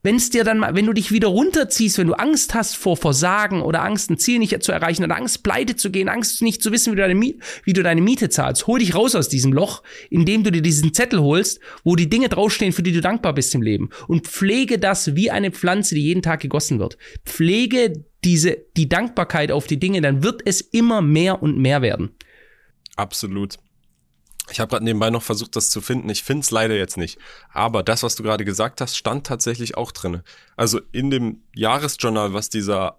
wenn 0.03 0.17
es 0.17 0.31
dir 0.31 0.43
dann 0.43 0.59
mal, 0.59 0.75
wenn 0.75 0.87
du 0.87 0.93
dich 0.93 1.13
wieder 1.13 1.29
runterziehst, 1.29 1.99
wenn 1.99 2.09
du 2.09 2.15
Angst 2.15 2.55
hast 2.55 2.77
vor 2.77 2.97
Versagen 2.97 3.63
oder 3.63 3.85
Angst, 3.85 4.11
ein 4.11 4.19
Ziel 4.19 4.39
nicht 4.39 4.63
zu 4.63 4.73
erreichen 4.73 5.05
oder 5.05 5.17
Angst, 5.17 5.45
pleite 5.45 5.77
zu 5.77 5.91
gehen, 5.91 6.09
Angst 6.09 6.43
nicht 6.43 6.63
zu 6.63 6.73
wissen, 6.73 6.93
wie 6.93 6.97
du 6.97 7.03
deine, 7.03 7.15
Miete, 7.15 7.39
wie 7.65 7.73
du 7.73 7.83
deine 7.83 8.01
Miete 8.01 8.29
zahlst, 8.29 8.67
hol 8.67 8.81
dich 8.81 8.95
raus 8.95 9.15
aus 9.15 9.29
diesem 9.29 9.53
Loch, 9.53 9.83
indem 10.11 10.43
du 10.43 10.51
dir 10.51 10.63
diesen 10.63 10.93
Zettel 10.93 11.21
holst, 11.21 11.61
wo 11.85 11.95
die 11.95 12.11
Dinge 12.11 12.29
draufstehen, 12.29 12.73
für 12.73 12.83
die 12.83 12.93
du 12.93 13.01
dankbar 13.01 13.33
bist 13.33 13.55
im 13.55 13.63
Leben. 13.63 13.91
Und 14.09 14.27
pflege 14.27 14.79
das 14.79 15.15
wie 15.15 15.31
eine 15.31 15.53
Pflanze, 15.53 15.95
die 15.95 16.03
jeden 16.03 16.23
Tag 16.23 16.41
gegossen 16.41 16.81
wird. 16.81 16.99
Pflege 17.25 18.05
diese, 18.25 18.57
die 18.77 18.89
Dankbarkeit 18.89 19.53
auf 19.53 19.67
die 19.67 19.79
Dinge, 19.79 20.01
dann 20.01 20.23
wird 20.23 20.43
es 20.45 20.61
immer 20.61 21.01
mehr 21.01 21.43
und 21.43 21.59
mehr 21.59 21.83
werden. 21.83 22.11
Absolut. 22.97 23.57
Ich 24.53 24.61
habe 24.61 24.71
gerade 24.71 24.85
nebenbei 24.85 25.11
noch 25.11 25.23
versucht, 25.23 25.57
das 25.57 25.71
zu 25.71 25.81
finden. 25.81 26.09
Ich 26.11 26.23
finde 26.23 26.43
es 26.43 26.51
leider 26.51 26.77
jetzt 26.77 26.97
nicht. 26.97 27.19
Aber 27.53 27.83
das, 27.83 28.03
was 28.03 28.15
du 28.15 28.23
gerade 28.23 28.45
gesagt 28.45 28.81
hast, 28.81 28.97
stand 28.97 29.27
tatsächlich 29.27 29.77
auch 29.77 29.93
drin. 29.93 30.23
Also 30.57 30.81
in 30.93 31.11
dem 31.11 31.43
Jahresjournal, 31.55 32.33
was 32.35 32.51
dieser 32.51 32.97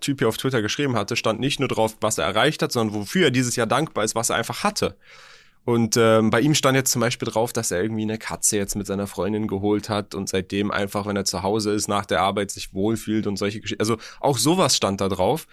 Typ 0.00 0.18
hier 0.18 0.28
auf 0.28 0.36
Twitter 0.36 0.62
geschrieben 0.62 0.96
hatte, 0.96 1.16
stand 1.16 1.40
nicht 1.40 1.60
nur 1.60 1.68
drauf, 1.68 1.96
was 2.00 2.18
er 2.18 2.24
erreicht 2.24 2.62
hat, 2.62 2.72
sondern 2.72 2.94
wofür 2.94 3.26
er 3.26 3.30
dieses 3.30 3.56
Jahr 3.56 3.66
dankbar 3.66 4.04
ist, 4.04 4.14
was 4.14 4.30
er 4.30 4.36
einfach 4.36 4.62
hatte. 4.62 4.96
Und 5.64 5.96
ähm, 5.96 6.30
bei 6.30 6.40
ihm 6.40 6.54
stand 6.54 6.76
jetzt 6.76 6.90
zum 6.90 7.00
Beispiel 7.00 7.28
drauf, 7.28 7.52
dass 7.52 7.70
er 7.70 7.82
irgendwie 7.82 8.02
eine 8.02 8.18
Katze 8.18 8.56
jetzt 8.56 8.76
mit 8.76 8.86
seiner 8.86 9.06
Freundin 9.06 9.46
geholt 9.46 9.88
hat 9.88 10.14
und 10.14 10.28
seitdem 10.28 10.70
einfach, 10.70 11.06
wenn 11.06 11.16
er 11.16 11.24
zu 11.24 11.42
Hause 11.42 11.72
ist, 11.72 11.86
nach 11.86 12.06
der 12.06 12.22
Arbeit 12.22 12.50
sich 12.50 12.72
wohlfühlt 12.72 13.26
und 13.26 13.36
solche 13.36 13.60
Geschichten. 13.60 13.82
Also 13.82 13.98
auch 14.20 14.38
sowas 14.38 14.76
stand 14.76 15.00
da 15.00 15.08
drauf. 15.08 15.46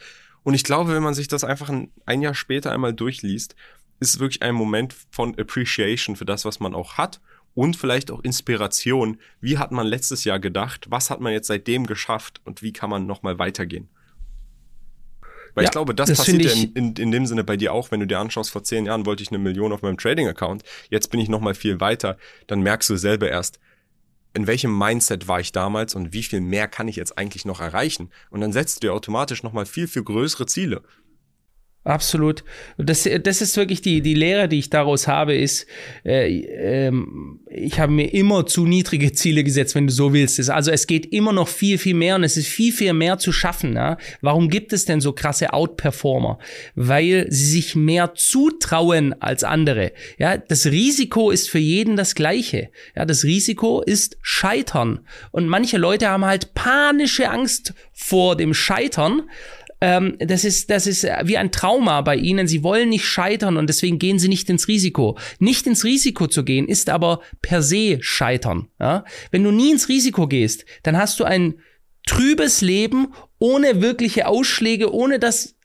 Und 0.43 0.53
ich 0.53 0.63
glaube, 0.63 0.93
wenn 0.93 1.03
man 1.03 1.13
sich 1.13 1.27
das 1.27 1.43
einfach 1.43 1.69
ein, 1.69 1.91
ein 2.05 2.21
Jahr 2.21 2.33
später 2.33 2.71
einmal 2.71 2.93
durchliest, 2.93 3.55
ist 3.99 4.19
wirklich 4.19 4.41
ein 4.41 4.55
Moment 4.55 4.95
von 5.09 5.37
Appreciation 5.39 6.15
für 6.15 6.25
das, 6.25 6.45
was 6.45 6.59
man 6.59 6.75
auch 6.75 6.97
hat 6.97 7.19
und 7.55 7.75
vielleicht 7.75 8.11
auch 8.11 8.23
Inspiration. 8.23 9.17
Wie 9.41 9.57
hat 9.57 9.71
man 9.71 9.87
letztes 9.87 10.23
Jahr 10.23 10.39
gedacht? 10.39 10.85
Was 10.89 11.09
hat 11.09 11.21
man 11.21 11.33
jetzt 11.33 11.47
seitdem 11.47 11.87
geschafft 11.87 12.41
und 12.45 12.61
wie 12.61 12.73
kann 12.73 12.89
man 12.89 13.07
nochmal 13.07 13.39
weitergehen? 13.39 13.89
Weil 15.55 15.63
ja, 15.63 15.69
ich 15.69 15.71
glaube, 15.71 15.95
das, 15.95 16.09
das 16.09 16.19
passiert 16.19 16.43
ja 16.43 16.51
in, 16.51 16.71
in, 16.73 16.95
in, 16.95 17.11
dem 17.11 17.25
Sinne 17.25 17.43
bei 17.43 17.57
dir 17.57 17.73
auch, 17.73 17.89
wenn 17.89 17.99
du 17.99 18.05
dir 18.05 18.19
anschaust, 18.19 18.51
vor 18.51 18.63
zehn 18.63 18.85
Jahren 18.85 19.07
wollte 19.07 19.23
ich 19.23 19.29
eine 19.29 19.39
Million 19.39 19.73
auf 19.73 19.81
meinem 19.81 19.97
Trading-Account, 19.97 20.61
jetzt 20.91 21.09
bin 21.09 21.19
ich 21.19 21.29
nochmal 21.29 21.55
viel 21.55 21.79
weiter, 21.79 22.17
dann 22.45 22.61
merkst 22.61 22.87
du 22.91 22.95
selber 22.95 23.27
erst, 23.27 23.59
in 24.35 24.45
welchem 24.45 24.77
Mindset 24.77 25.27
war 25.27 25.39
ich 25.39 25.51
damals 25.51 25.95
und 25.95 26.13
wie 26.13 26.21
viel 26.21 26.41
mehr 26.41 26.67
kann 26.67 26.87
ich 26.87 26.95
jetzt 26.95 27.17
eigentlich 27.17 27.43
noch 27.43 27.59
erreichen? 27.59 28.11
Und 28.29 28.41
dann 28.41 28.53
setzt 28.53 28.75
du 28.77 28.87
dir 28.87 28.93
automatisch 28.93 29.41
nochmal 29.41 29.65
viel, 29.65 29.87
viel 29.87 30.03
größere 30.03 30.45
Ziele. 30.45 30.83
Absolut. 31.87 32.43
Das, 32.77 33.07
das 33.23 33.41
ist 33.41 33.55
wirklich 33.55 33.81
die, 33.81 34.01
die 34.01 34.13
Lehre, 34.13 34.49
die 34.49 34.59
ich 34.59 34.69
daraus 34.69 35.07
habe, 35.07 35.35
ist, 35.35 35.65
äh, 36.03 36.27
ähm, 36.27 37.39
ich 37.49 37.79
habe 37.79 37.93
mir 37.93 38.13
immer 38.13 38.45
zu 38.45 38.65
niedrige 38.65 39.13
Ziele 39.13 39.41
gesetzt, 39.45 39.73
wenn 39.73 39.87
du 39.87 39.93
so 39.93 40.11
willst. 40.11 40.49
Also 40.49 40.69
es 40.71 40.85
geht 40.85 41.13
immer 41.13 41.31
noch 41.31 41.47
viel, 41.47 41.77
viel 41.77 41.93
mehr 41.93 42.15
und 42.15 42.25
es 42.25 42.35
ist 42.35 42.47
viel, 42.49 42.73
viel 42.73 42.91
mehr 42.91 43.19
zu 43.19 43.31
schaffen. 43.31 43.75
Ja? 43.75 43.97
Warum 44.19 44.49
gibt 44.49 44.73
es 44.73 44.83
denn 44.83 44.99
so 44.99 45.13
krasse 45.13 45.53
Outperformer? 45.53 46.39
Weil 46.75 47.27
sie 47.29 47.45
sich 47.45 47.73
mehr 47.77 48.13
zutrauen 48.15 49.15
als 49.21 49.45
andere. 49.45 49.93
Ja, 50.17 50.37
das 50.37 50.65
Risiko 50.65 51.31
ist 51.31 51.49
für 51.49 51.57
jeden 51.57 51.95
das 51.95 52.15
gleiche. 52.15 52.67
Ja, 52.97 53.05
das 53.05 53.23
Risiko 53.23 53.81
ist 53.81 54.17
Scheitern. 54.21 54.99
Und 55.31 55.47
manche 55.47 55.77
Leute 55.77 56.09
haben 56.09 56.25
halt 56.25 56.53
panische 56.53 57.29
Angst 57.29 57.73
vor 57.93 58.35
dem 58.35 58.53
Scheitern 58.53 59.23
ähm, 59.79 60.15
das 60.19 60.43
ist, 60.43 60.69
das 60.69 60.87
ist 60.87 61.03
wie 61.23 61.37
ein 61.37 61.51
Trauma 61.51 62.01
bei 62.01 62.15
ihnen. 62.15 62.47
Sie 62.47 62.63
wollen 62.63 62.89
nicht 62.89 63.05
scheitern 63.05 63.57
und 63.57 63.67
deswegen 63.67 63.99
gehen 63.99 64.19
sie 64.19 64.27
nicht 64.27 64.49
ins 64.49 64.67
Risiko. 64.67 65.17
Nicht 65.39 65.67
ins 65.67 65.83
Risiko 65.83 66.27
zu 66.27 66.43
gehen 66.43 66.67
ist 66.67 66.89
aber 66.89 67.21
per 67.41 67.61
se 67.61 67.97
scheitern. 68.01 68.69
Ja? 68.79 69.05
Wenn 69.31 69.43
du 69.43 69.51
nie 69.51 69.71
ins 69.71 69.89
Risiko 69.89 70.27
gehst, 70.27 70.65
dann 70.83 70.97
hast 70.97 71.19
du 71.19 71.23
ein 71.25 71.55
trübes 72.07 72.61
Leben 72.61 73.13
ohne 73.37 73.81
wirkliche 73.81 74.27
Ausschläge, 74.27 74.93
ohne 74.93 75.19
dass 75.19 75.56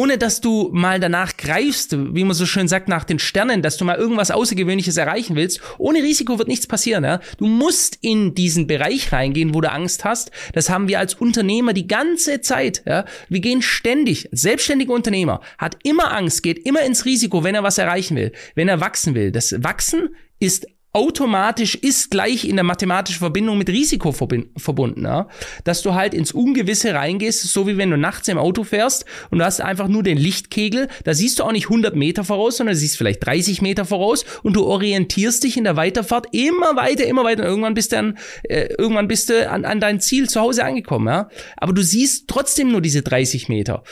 ohne 0.00 0.16
dass 0.16 0.40
du 0.40 0.70
mal 0.72 0.98
danach 0.98 1.36
greifst, 1.36 1.94
wie 2.14 2.24
man 2.24 2.32
so 2.32 2.46
schön 2.46 2.68
sagt, 2.68 2.88
nach 2.88 3.04
den 3.04 3.18
Sternen, 3.18 3.60
dass 3.60 3.76
du 3.76 3.84
mal 3.84 3.98
irgendwas 3.98 4.30
Außergewöhnliches 4.30 4.96
erreichen 4.96 5.36
willst, 5.36 5.60
ohne 5.76 6.02
Risiko 6.02 6.38
wird 6.38 6.48
nichts 6.48 6.66
passieren. 6.66 7.04
Ja? 7.04 7.20
Du 7.36 7.44
musst 7.44 7.98
in 8.00 8.34
diesen 8.34 8.66
Bereich 8.66 9.12
reingehen, 9.12 9.52
wo 9.52 9.60
du 9.60 9.70
Angst 9.70 10.06
hast. 10.06 10.30
Das 10.54 10.70
haben 10.70 10.88
wir 10.88 11.00
als 11.00 11.12
Unternehmer 11.12 11.74
die 11.74 11.86
ganze 11.86 12.40
Zeit. 12.40 12.82
Ja? 12.86 13.04
Wir 13.28 13.40
gehen 13.40 13.60
ständig, 13.60 14.26
selbstständiger 14.32 14.94
Unternehmer 14.94 15.42
hat 15.58 15.76
immer 15.82 16.14
Angst, 16.14 16.42
geht 16.42 16.64
immer 16.64 16.80
ins 16.80 17.04
Risiko, 17.04 17.44
wenn 17.44 17.54
er 17.54 17.62
was 17.62 17.76
erreichen 17.76 18.16
will, 18.16 18.32
wenn 18.54 18.68
er 18.68 18.80
wachsen 18.80 19.14
will. 19.14 19.30
Das 19.32 19.54
Wachsen 19.62 20.14
ist 20.38 20.66
automatisch 20.92 21.76
ist 21.76 22.10
gleich 22.10 22.44
in 22.44 22.56
der 22.56 22.64
mathematischen 22.64 23.20
Verbindung 23.20 23.58
mit 23.58 23.68
Risiko 23.68 24.10
verbunden, 24.12 25.04
ja? 25.04 25.28
dass 25.62 25.82
du 25.82 25.94
halt 25.94 26.14
ins 26.14 26.32
Ungewisse 26.32 26.94
reingehst, 26.94 27.44
so 27.44 27.68
wie 27.68 27.76
wenn 27.76 27.90
du 27.90 27.96
nachts 27.96 28.26
im 28.26 28.38
Auto 28.38 28.64
fährst 28.64 29.04
und 29.30 29.38
du 29.38 29.44
hast 29.44 29.60
einfach 29.60 29.86
nur 29.86 30.02
den 30.02 30.18
Lichtkegel, 30.18 30.88
da 31.04 31.14
siehst 31.14 31.38
du 31.38 31.44
auch 31.44 31.52
nicht 31.52 31.66
100 31.66 31.94
Meter 31.94 32.24
voraus, 32.24 32.56
sondern 32.56 32.74
siehst 32.74 32.96
vielleicht 32.96 33.24
30 33.24 33.62
Meter 33.62 33.84
voraus 33.84 34.24
und 34.42 34.54
du 34.56 34.64
orientierst 34.64 35.44
dich 35.44 35.56
in 35.56 35.64
der 35.64 35.76
Weiterfahrt 35.76 36.26
immer 36.32 36.74
weiter, 36.74 37.06
immer 37.06 37.22
weiter 37.22 37.44
und 37.44 37.48
irgendwann 37.48 37.74
bist 37.74 37.92
du, 37.92 37.98
an, 37.98 38.18
äh, 38.42 38.74
irgendwann 38.76 39.06
bist 39.06 39.28
du 39.28 39.48
an, 39.48 39.64
an 39.64 39.78
dein 39.78 40.00
Ziel 40.00 40.28
zu 40.28 40.40
Hause 40.40 40.64
angekommen, 40.64 41.06
ja? 41.06 41.28
aber 41.56 41.72
du 41.72 41.82
siehst 41.82 42.26
trotzdem 42.26 42.72
nur 42.72 42.80
diese 42.80 43.02
30 43.02 43.48
Meter 43.48 43.84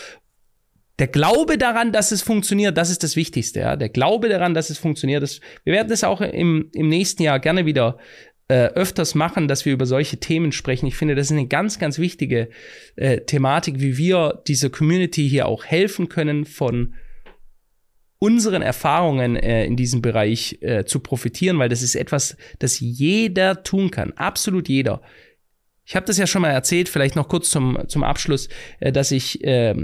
der 0.99 1.07
Glaube 1.07 1.59
daran, 1.59 1.93
dass 1.93 2.11
es 2.11 2.23
funktioniert, 2.23 2.77
das 2.77 2.91
ist 2.91 3.03
das 3.03 3.15
Wichtigste. 3.15 3.61
Ja? 3.61 3.77
Der 3.77 3.89
Glaube 3.89 4.29
daran, 4.29 4.55
dass 4.55 4.71
es 4.71 4.79
funktioniert. 4.79 5.23
Das, 5.23 5.41
wir 5.65 5.73
werden 5.75 5.89
das 5.89 6.05
auch 6.05 6.21
im, 6.21 6.71
im 6.73 6.89
nächsten 6.89 7.23
Jahr 7.23 7.39
gerne 7.39 7.67
wieder 7.67 7.99
äh, 8.49 8.67
öfters 8.69 9.15
machen, 9.15 9.47
dass 9.47 9.65
wir 9.65 9.73
über 9.73 9.87
solche 9.87 10.19
Themen 10.19 10.53
sprechen. 10.53 10.87
Ich 10.87 10.97
finde, 10.97 11.15
das 11.15 11.27
ist 11.27 11.33
eine 11.33 11.47
ganz, 11.47 11.79
ganz 11.79 11.99
wichtige 11.99 12.49
äh, 12.97 13.21
Thematik, 13.21 13.81
wie 13.81 13.99
wir 13.99 14.43
dieser 14.49 14.71
Community 14.71 15.29
hier 15.29 15.47
auch 15.47 15.65
helfen 15.65 16.09
können, 16.09 16.45
von 16.45 16.95
unseren 18.19 18.63
Erfahrungen 18.63 19.37
äh, 19.37 19.65
in 19.65 19.77
diesem 19.77 20.03
Bereich 20.03 20.59
äh, 20.63 20.85
zu 20.85 21.01
profitieren, 21.01 21.59
weil 21.59 21.69
das 21.69 21.83
ist 21.83 21.95
etwas, 21.95 22.37
das 22.59 22.81
jeder 22.81 23.63
tun 23.63 23.91
kann. 23.91 24.13
Absolut 24.13 24.69
jeder. 24.69 25.03
Ich 25.89 25.97
habe 25.97 26.05
das 26.05 26.19
ja 26.19 26.27
schon 26.27 26.43
mal 26.43 26.51
erzählt, 26.51 26.91
vielleicht 26.91 27.17
noch 27.17 27.29
kurz 27.29 27.49
zum, 27.49 27.79
zum 27.89 28.05
Abschluss, 28.05 28.51
äh, 28.79 28.93
dass 28.93 29.11
ich 29.11 29.43
äh, 29.43 29.75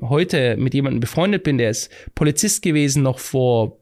heute 0.00 0.56
mit 0.56 0.74
jemandem 0.74 1.00
befreundet 1.00 1.42
bin, 1.42 1.58
der 1.58 1.70
ist 1.70 1.90
Polizist 2.14 2.62
gewesen, 2.62 3.02
noch 3.02 3.18
vor 3.18 3.79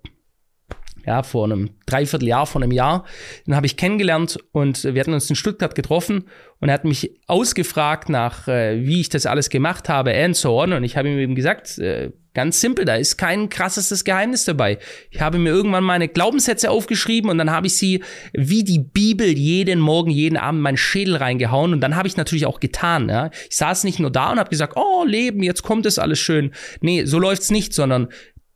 ja, 1.07 1.23
vor 1.23 1.45
einem 1.45 1.71
Dreivierteljahr, 1.87 2.47
vor 2.47 2.63
einem 2.63 2.73
Jahr. 2.73 3.05
Den 3.47 3.57
habe 3.57 3.67
ich 3.67 3.77
kennengelernt 3.77 4.39
und 4.53 4.85
wir 4.85 5.01
hatten 5.01 5.15
uns 5.15 5.31
in 5.31 5.37
Stuttgart 5.37 5.75
getroffen 5.75 6.25
und 6.61 6.69
er 6.69 6.75
hat 6.75 6.85
mich 6.85 7.13
ausgefragt 7.27 8.09
nach, 8.09 8.49
äh, 8.49 8.85
wie 8.85 9.01
ich 9.01 9.09
das 9.09 9.27
alles 9.27 9.49
gemacht 9.49 9.89
habe 9.89 10.15
and 10.15 10.37
so 10.37 10.61
on. 10.61 10.73
Und 10.73 10.85
ich 10.85 10.97
habe 10.97 11.09
ihm 11.09 11.19
eben 11.19 11.35
gesagt, 11.35 11.79
äh, 11.79 12.11
ganz 12.35 12.61
simpel, 12.61 12.85
da 12.85 12.95
ist 12.95 13.17
kein 13.17 13.49
krassestes 13.49 14.05
Geheimnis 14.05 14.45
dabei. 14.45 14.79
Ich 15.11 15.21
habe 15.21 15.39
mir 15.39 15.51
irgendwann 15.51 15.83
meine 15.83 16.09
Glaubenssätze 16.09 16.71
aufgeschrieben 16.71 17.31
und 17.31 17.39
dann 17.39 17.51
habe 17.51 17.67
ich 17.67 17.77
sie 17.77 18.03
wie 18.33 18.63
die 18.63 18.79
Bibel 18.79 19.27
jeden 19.27 19.81
Morgen, 19.81 20.11
jeden 20.11 20.37
Abend 20.37 20.59
in 20.59 20.63
meinen 20.63 20.77
Schädel 20.77 21.17
reingehauen 21.17 21.73
und 21.73 21.81
dann 21.81 21.97
habe 21.97 22.07
ich 22.07 22.17
natürlich 22.17 22.47
auch 22.47 22.61
getan. 22.61 23.09
Ja? 23.09 23.31
Ich 23.51 23.57
saß 23.57 23.85
nicht 23.85 23.99
nur 23.99 24.11
da 24.11 24.31
und 24.31 24.39
habe 24.39 24.51
gesagt, 24.51 24.75
oh 24.77 25.05
Leben, 25.05 25.43
jetzt 25.43 25.63
kommt 25.63 25.87
es 25.87 25.99
alles 25.99 26.19
schön. 26.19 26.53
Nee, 26.81 27.07
so 27.07 27.19
läuft's 27.19 27.51
nicht, 27.51 27.75
sondern 27.75 28.09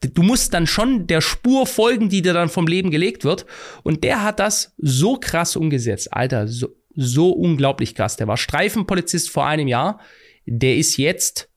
du 0.03 0.23
musst 0.23 0.55
dann 0.55 0.67
schon 0.67 1.07
der 1.07 1.21
Spur 1.21 1.67
folgen, 1.67 2.09
die 2.09 2.23
dir 2.23 2.35
dann 2.35 2.49
vom 2.49 2.67
Leben 2.67 2.91
gelegt 2.91 3.25
wird. 3.25 3.47
Und 3.83 4.05
der 4.05 4.23
hat 4.23 4.41
das 4.41 4.75
so 4.79 5.17
krass 5.17 5.57
umgesetzt. 5.57 6.12
Alter, 6.12 6.49
so, 6.49 6.69
so 6.95 7.31
unglaublich 7.31 7.95
krass. 7.95 8.17
Der 8.17 8.29
war 8.29 8.37
Streifenpolizist 8.37 9.31
vor 9.31 9.47
einem 9.47 9.69
Jahr. 9.69 10.01
Der 10.47 10.77
ist 10.77 10.97
jetzt 10.97 11.49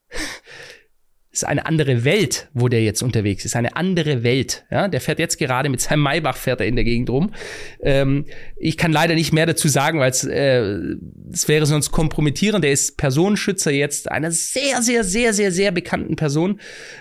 ist 1.36 1.44
eine 1.44 1.66
andere 1.66 2.04
Welt, 2.04 2.48
wo 2.54 2.68
der 2.68 2.82
jetzt 2.82 3.02
unterwegs 3.02 3.44
ist, 3.44 3.56
eine 3.56 3.76
andere 3.76 4.22
Welt. 4.22 4.64
Ja, 4.70 4.88
der 4.88 5.00
fährt 5.00 5.18
jetzt 5.18 5.38
gerade 5.38 5.68
mit 5.68 5.80
seinem 5.80 6.02
Maybach 6.02 6.36
fährt 6.36 6.60
er 6.60 6.66
in 6.66 6.76
der 6.76 6.84
Gegend 6.84 7.10
rum. 7.10 7.32
Ähm, 7.80 8.26
ich 8.56 8.76
kann 8.76 8.92
leider 8.92 9.14
nicht 9.14 9.32
mehr 9.32 9.46
dazu 9.46 9.68
sagen, 9.68 10.00
weil 10.00 10.10
es 10.10 10.24
äh, 10.24 10.96
es 11.32 11.48
wäre 11.48 11.66
sonst 11.66 11.90
kompromittierend. 11.90 12.64
Der 12.64 12.72
ist 12.72 12.96
Personenschützer 12.96 13.70
jetzt 13.70 14.10
einer 14.10 14.30
sehr, 14.30 14.82
sehr, 14.82 15.04
sehr, 15.04 15.32
sehr, 15.32 15.52
sehr 15.52 15.70
bekannten 15.70 16.16
Person 16.16 16.60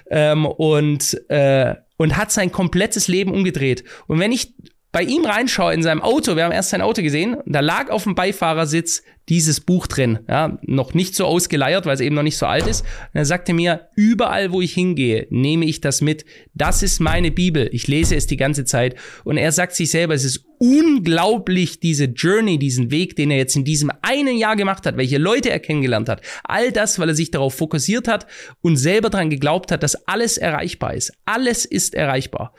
ähm, 0.10 0.46
und 0.46 1.20
äh, 1.30 1.76
und 1.98 2.18
hat 2.18 2.32
sein 2.32 2.52
komplettes 2.52 3.08
Leben 3.08 3.32
umgedreht. 3.32 3.84
Und 4.08 4.20
wenn 4.20 4.32
ich 4.32 4.54
bei 4.96 5.04
ihm 5.04 5.26
reinschaue 5.26 5.74
in 5.74 5.84
seinem 5.84 6.02
Auto, 6.02 6.38
wir 6.38 6.46
haben 6.46 6.54
erst 6.54 6.70
sein 6.70 6.80
Auto 6.80 7.02
gesehen, 7.02 7.36
da 7.46 7.60
lag 7.60 7.90
auf 7.90 8.04
dem 8.04 8.16
Beifahrersitz 8.16 9.04
dieses 9.28 9.60
Buch 9.60 9.88
drin, 9.88 10.20
ja, 10.30 10.58
noch 10.62 10.94
nicht 10.94 11.16
so 11.16 11.26
ausgeleiert, 11.26 11.86
weil 11.86 11.96
es 11.96 12.00
eben 12.00 12.16
noch 12.16 12.24
nicht 12.24 12.38
so 12.38 12.46
alt 12.46 12.66
ist. 12.66 12.84
Und 12.84 13.20
er 13.20 13.26
sagte 13.26 13.54
mir, 13.54 13.90
überall 13.98 14.54
wo 14.54 14.62
ich 14.62 14.74
hingehe, 14.74 15.28
nehme 15.32 15.66
ich 15.66 15.82
das 15.82 16.00
mit. 16.00 16.24
Das 16.54 16.82
ist 16.82 17.02
meine 17.02 17.30
Bibel. 17.32 17.68
Ich 17.74 17.88
lese 17.88 18.16
es 18.16 18.26
die 18.26 18.38
ganze 18.38 18.64
Zeit. 18.64 18.96
Und 19.26 19.36
er 19.36 19.52
sagt 19.52 19.76
sich 19.76 19.92
selber, 19.92 20.14
es 20.14 20.24
ist 20.24 20.46
unglaublich, 20.60 21.82
diese 21.82 22.06
Journey, 22.06 22.58
diesen 22.58 22.90
Weg, 22.90 23.18
den 23.18 23.32
er 23.32 23.38
jetzt 23.38 23.58
in 23.58 23.66
diesem 23.66 23.92
einen 24.02 24.38
Jahr 24.38 24.56
gemacht 24.56 24.86
hat, 24.86 24.96
welche 24.96 25.18
Leute 25.18 25.50
er 25.50 25.60
kennengelernt 25.60 26.08
hat. 26.08 26.22
All 26.46 26.72
das, 26.72 27.00
weil 27.00 27.10
er 27.10 27.16
sich 27.16 27.32
darauf 27.32 27.54
fokussiert 27.54 28.08
hat 28.08 28.28
und 28.62 28.78
selber 28.78 29.10
daran 29.10 29.30
geglaubt 29.30 29.74
hat, 29.74 29.84
dass 29.84 30.08
alles 30.08 30.38
erreichbar 30.38 30.94
ist. 30.94 31.12
Alles 31.26 31.66
ist 31.66 31.96
erreichbar. 31.96 32.54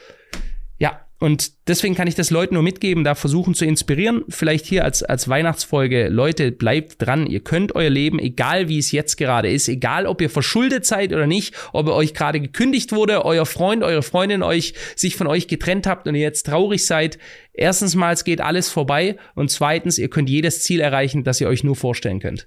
Ja, 0.78 1.05
und 1.18 1.52
deswegen 1.66 1.94
kann 1.94 2.08
ich 2.08 2.14
das 2.14 2.28
Leuten 2.28 2.54
nur 2.54 2.62
mitgeben, 2.62 3.02
da 3.02 3.14
versuchen 3.14 3.54
zu 3.54 3.64
inspirieren. 3.64 4.24
Vielleicht 4.28 4.66
hier 4.66 4.84
als, 4.84 5.02
als 5.02 5.28
Weihnachtsfolge, 5.28 6.08
Leute, 6.08 6.52
bleibt 6.52 7.00
dran. 7.00 7.26
Ihr 7.26 7.40
könnt 7.40 7.74
euer 7.74 7.88
Leben, 7.88 8.18
egal 8.18 8.68
wie 8.68 8.78
es 8.78 8.92
jetzt 8.92 9.16
gerade 9.16 9.50
ist, 9.50 9.66
egal 9.68 10.06
ob 10.06 10.20
ihr 10.20 10.28
verschuldet 10.28 10.84
seid 10.84 11.14
oder 11.14 11.26
nicht, 11.26 11.54
ob 11.72 11.86
ihr 11.86 11.94
euch 11.94 12.12
gerade 12.12 12.38
gekündigt 12.38 12.92
wurde, 12.92 13.24
euer 13.24 13.46
Freund, 13.46 13.82
eure 13.82 14.02
Freundin 14.02 14.42
euch, 14.42 14.74
sich 14.94 15.16
von 15.16 15.26
euch 15.26 15.48
getrennt 15.48 15.86
habt 15.86 16.06
und 16.06 16.14
ihr 16.14 16.20
jetzt 16.20 16.44
traurig 16.46 16.84
seid. 16.84 17.18
Erstens 17.54 17.94
mal, 17.94 18.12
es 18.12 18.24
geht 18.24 18.42
alles 18.42 18.68
vorbei. 18.68 19.16
Und 19.34 19.50
zweitens, 19.50 19.96
ihr 19.96 20.10
könnt 20.10 20.28
jedes 20.28 20.64
Ziel 20.64 20.80
erreichen, 20.80 21.24
das 21.24 21.40
ihr 21.40 21.48
euch 21.48 21.64
nur 21.64 21.76
vorstellen 21.76 22.20
könnt. 22.20 22.46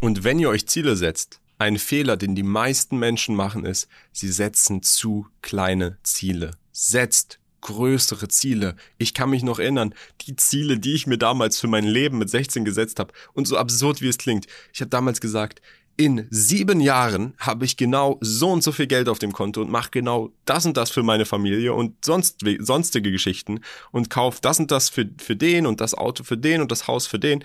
Und 0.00 0.24
wenn 0.24 0.40
ihr 0.40 0.48
euch 0.48 0.66
Ziele 0.66 0.96
setzt, 0.96 1.38
ein 1.58 1.78
Fehler, 1.78 2.16
den 2.16 2.34
die 2.34 2.42
meisten 2.42 2.98
Menschen 2.98 3.36
machen, 3.36 3.64
ist, 3.64 3.86
sie 4.10 4.32
setzen 4.32 4.82
zu 4.82 5.28
kleine 5.42 5.98
Ziele. 6.02 6.50
Setzt 6.72 7.38
größere 7.62 8.28
Ziele. 8.28 8.76
Ich 8.98 9.14
kann 9.14 9.30
mich 9.30 9.42
noch 9.42 9.58
erinnern, 9.58 9.94
die 10.26 10.36
Ziele, 10.36 10.78
die 10.78 10.94
ich 10.94 11.06
mir 11.06 11.18
damals 11.18 11.58
für 11.58 11.68
mein 11.68 11.84
Leben 11.84 12.18
mit 12.18 12.28
16 12.28 12.64
gesetzt 12.64 12.98
habe. 12.98 13.14
Und 13.32 13.48
so 13.48 13.56
absurd 13.56 14.02
wie 14.02 14.08
es 14.08 14.18
klingt. 14.18 14.46
Ich 14.72 14.80
habe 14.80 14.90
damals 14.90 15.20
gesagt, 15.20 15.62
in 15.96 16.26
sieben 16.30 16.80
Jahren 16.80 17.34
habe 17.38 17.64
ich 17.64 17.76
genau 17.76 18.18
so 18.20 18.50
und 18.50 18.62
so 18.62 18.72
viel 18.72 18.86
Geld 18.86 19.08
auf 19.08 19.18
dem 19.18 19.32
Konto 19.32 19.60
und 19.60 19.70
mache 19.70 19.90
genau 19.90 20.30
das 20.44 20.64
und 20.64 20.76
das 20.76 20.90
für 20.90 21.02
meine 21.02 21.26
Familie 21.26 21.74
und 21.74 22.04
sonst, 22.04 22.40
sonstige 22.60 23.12
Geschichten 23.12 23.60
und 23.90 24.08
kaufe 24.08 24.38
das 24.40 24.58
und 24.58 24.70
das 24.70 24.88
für, 24.88 25.08
für 25.18 25.36
den 25.36 25.66
und 25.66 25.80
das 25.80 25.94
Auto 25.94 26.24
für 26.24 26.38
den 26.38 26.60
und 26.60 26.72
das 26.72 26.88
Haus 26.88 27.06
für 27.06 27.18
den. 27.18 27.44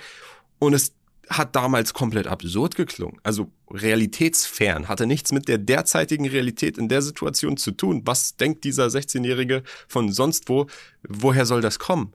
Und 0.60 0.74
es 0.74 0.94
hat 1.30 1.56
damals 1.56 1.94
komplett 1.94 2.28
absurd 2.28 2.76
geklungen. 2.76 3.20
Also 3.24 3.52
realitätsfern, 3.70 4.88
hatte 4.88 5.06
nichts 5.06 5.32
mit 5.32 5.48
der 5.48 5.58
derzeitigen 5.58 6.28
Realität 6.28 6.78
in 6.78 6.90
der 6.90 7.02
Situation 7.02 7.58
zu 7.58 7.72
tun. 7.72 8.02
Was 8.06 8.38
denkt 8.38 8.64
dieser 8.64 8.88
16-Jährige 8.88 9.64
von 9.88 10.12
sonst 10.12 10.50
wo? 10.50 10.68
Woher 11.04 11.46
soll 11.46 11.62
das 11.62 11.80
kommen? 11.80 12.14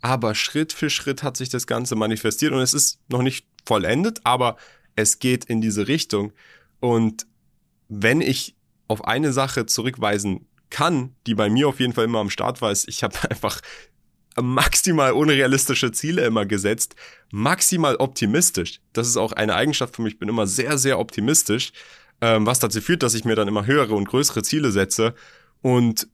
Aber 0.00 0.34
Schritt 0.34 0.72
für 0.72 0.90
Schritt 0.90 1.22
hat 1.22 1.36
sich 1.36 1.48
das 1.48 1.66
Ganze 1.66 1.94
manifestiert 1.94 2.52
und 2.52 2.60
es 2.60 2.74
ist 2.74 2.98
noch 3.08 3.22
nicht 3.22 3.46
vollendet, 3.64 4.20
aber 4.24 4.56
es 4.96 5.18
geht 5.20 5.44
in 5.44 5.60
diese 5.60 5.88
Richtung. 5.88 6.32
Und 6.80 7.26
wenn 7.88 8.20
ich 8.20 8.56
auf 8.88 9.04
eine 9.04 9.32
Sache 9.32 9.66
zurückweisen 9.66 10.46
kann, 10.70 11.14
die 11.26 11.34
bei 11.34 11.48
mir 11.48 11.68
auf 11.68 11.80
jeden 11.80 11.92
Fall 11.92 12.04
immer 12.04 12.18
am 12.18 12.30
Start 12.30 12.60
war, 12.60 12.72
ist, 12.72 12.88
ich 12.88 13.02
habe 13.02 13.16
einfach 13.30 13.60
maximal 14.40 15.12
unrealistische 15.12 15.92
Ziele 15.92 16.24
immer 16.24 16.46
gesetzt, 16.46 16.94
maximal 17.30 17.96
optimistisch. 17.96 18.80
Das 18.92 19.08
ist 19.08 19.16
auch 19.16 19.32
eine 19.32 19.54
Eigenschaft 19.54 19.96
für 19.96 20.02
mich. 20.02 20.14
Ich 20.14 20.18
bin 20.18 20.28
immer 20.28 20.46
sehr, 20.46 20.78
sehr 20.78 20.98
optimistisch, 20.98 21.72
ähm, 22.20 22.46
was 22.46 22.58
dazu 22.58 22.80
führt, 22.80 23.02
dass 23.02 23.14
ich 23.14 23.24
mir 23.24 23.36
dann 23.36 23.48
immer 23.48 23.66
höhere 23.66 23.94
und 23.94 24.08
größere 24.08 24.42
Ziele 24.42 24.70
setze. 24.70 25.14
Und 25.60 26.08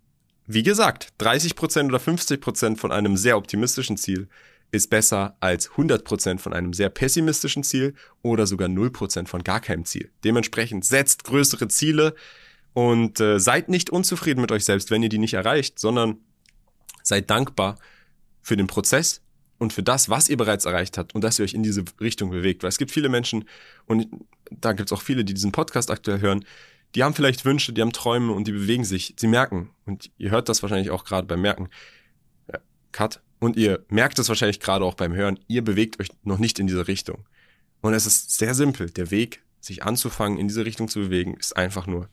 wie 0.47 0.63
gesagt, 0.63 1.13
30% 1.21 1.89
oder 1.89 1.99
50% 1.99 2.77
von 2.77 2.91
einem 2.91 3.17
sehr 3.17 3.37
optimistischen 3.37 3.97
Ziel 3.97 4.29
ist 4.71 4.91
besser 4.91 5.37
als 5.41 5.71
100% 5.71 6.39
von 6.39 6.53
einem 6.53 6.73
sehr 6.73 6.91
pessimistischen 6.91 7.63
Ziel 7.63 7.95
oder 8.23 8.47
sogar 8.47 8.69
0% 8.69 9.27
von 9.27 9.43
gar 9.45 9.61
keinem 9.61 9.85
Ziel. 9.85 10.11
Dementsprechend 10.25 10.85
setzt 10.85 11.25
größere 11.25 11.69
Ziele 11.69 12.15
und 12.75 13.21
äh, 13.21 13.39
seid 13.39 13.69
nicht 13.69 13.91
unzufrieden 13.91 14.41
mit 14.41 14.53
euch 14.53 14.65
selbst, 14.65 14.91
wenn 14.91 15.03
ihr 15.03 15.09
die 15.09 15.19
nicht 15.19 15.35
erreicht, 15.35 15.79
sondern 15.79 16.19
seid 17.03 17.31
dankbar, 17.31 17.79
für 18.49 18.57
den 18.57 18.67
Prozess 18.67 19.21
und 19.59 19.73
für 19.73 19.83
das, 19.83 20.09
was 20.09 20.29
ihr 20.29 20.37
bereits 20.37 20.65
erreicht 20.65 20.99
habt 20.99 21.15
und 21.15 21.23
dass 21.23 21.39
ihr 21.39 21.45
euch 21.45 21.55
in 21.55 21.63
diese 21.63 21.85
Richtung 22.01 22.31
bewegt. 22.31 22.63
Weil 22.63 22.71
es 22.71 22.79
gibt 22.79 22.91
viele 22.91 23.09
Menschen, 23.09 23.45
und 23.87 24.09
da 24.51 24.73
gibt 24.73 24.91
es 24.91 24.97
auch 24.97 25.03
viele, 25.03 25.25
die 25.25 25.35
diesen 25.35 25.53
Podcast 25.53 25.91
aktuell 25.91 26.21
hören, 26.21 26.45
die 26.95 27.05
haben 27.05 27.15
vielleicht 27.15 27.45
Wünsche, 27.45 27.73
die 27.73 27.83
haben 27.83 27.93
Träume 27.93 28.33
und 28.33 28.49
die 28.49 28.53
bewegen 28.53 28.85
sich. 28.85 29.15
Sie 29.19 29.27
merken, 29.27 29.71
und 29.85 30.11
ihr 30.17 30.31
hört 30.31 30.49
das 30.49 30.63
wahrscheinlich 30.63 30.91
auch 30.91 31.05
gerade 31.05 31.27
beim 31.27 31.43
Merken, 31.43 31.69
ja, 32.51 32.59
Cut, 32.93 33.21
und 33.41 33.57
ihr 33.57 33.85
merkt 33.89 34.19
es 34.19 34.29
wahrscheinlich 34.29 34.61
gerade 34.61 34.85
auch 34.85 34.95
beim 34.95 35.13
Hören, 35.13 35.39
ihr 35.47 35.63
bewegt 35.63 36.01
euch 36.01 36.09
noch 36.25 36.39
nicht 36.39 36.59
in 36.59 36.67
diese 36.67 36.89
Richtung. 36.89 37.27
Und 37.83 37.93
es 37.93 38.07
ist 38.07 38.37
sehr 38.37 38.55
simpel. 38.55 38.91
Der 38.91 39.11
Weg, 39.11 39.43
sich 39.61 39.85
anzufangen, 39.85 40.39
in 40.39 40.49
diese 40.49 40.65
Richtung 40.65 40.89
zu 40.89 41.01
bewegen, 41.01 41.35
ist 41.35 41.57
einfach 41.57 41.87
nur 41.87 42.09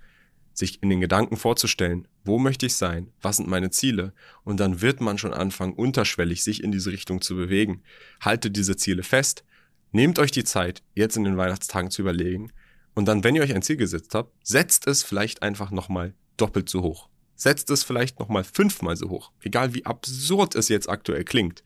sich 0.55 0.81
in 0.81 0.89
den 0.89 1.01
Gedanken 1.01 1.37
vorzustellen, 1.37 2.07
wo 2.23 2.39
möchte 2.39 2.65
ich 2.65 2.75
sein, 2.75 3.11
was 3.21 3.37
sind 3.37 3.47
meine 3.47 3.69
Ziele 3.69 4.13
und 4.43 4.59
dann 4.59 4.81
wird 4.81 5.01
man 5.01 5.19
schon 5.19 5.33
anfangen, 5.33 5.73
unterschwellig 5.73 6.43
sich 6.43 6.63
in 6.63 6.71
diese 6.71 6.91
Richtung 6.91 7.21
zu 7.21 7.35
bewegen. 7.35 7.83
Haltet 8.21 8.55
diese 8.55 8.75
Ziele 8.75 9.03
fest, 9.03 9.43
nehmt 9.91 10.17
euch 10.17 10.31
die 10.31 10.45
Zeit, 10.45 10.81
jetzt 10.95 11.17
in 11.17 11.25
den 11.25 11.37
Weihnachtstagen 11.37 11.91
zu 11.91 12.01
überlegen 12.01 12.51
und 12.95 13.05
dann, 13.05 13.23
wenn 13.23 13.35
ihr 13.35 13.43
euch 13.43 13.53
ein 13.53 13.61
Ziel 13.61 13.77
gesetzt 13.77 14.15
habt, 14.15 14.33
setzt 14.41 14.87
es 14.87 15.03
vielleicht 15.03 15.43
einfach 15.43 15.69
nochmal 15.69 16.15
doppelt 16.37 16.69
so 16.69 16.81
hoch. 16.81 17.09
Setzt 17.35 17.69
es 17.69 17.83
vielleicht 17.83 18.19
nochmal 18.19 18.45
fünfmal 18.45 18.95
so 18.95 19.09
hoch, 19.09 19.31
egal 19.41 19.73
wie 19.73 19.85
absurd 19.85 20.55
es 20.55 20.69
jetzt 20.69 20.89
aktuell 20.89 21.25
klingt. 21.25 21.63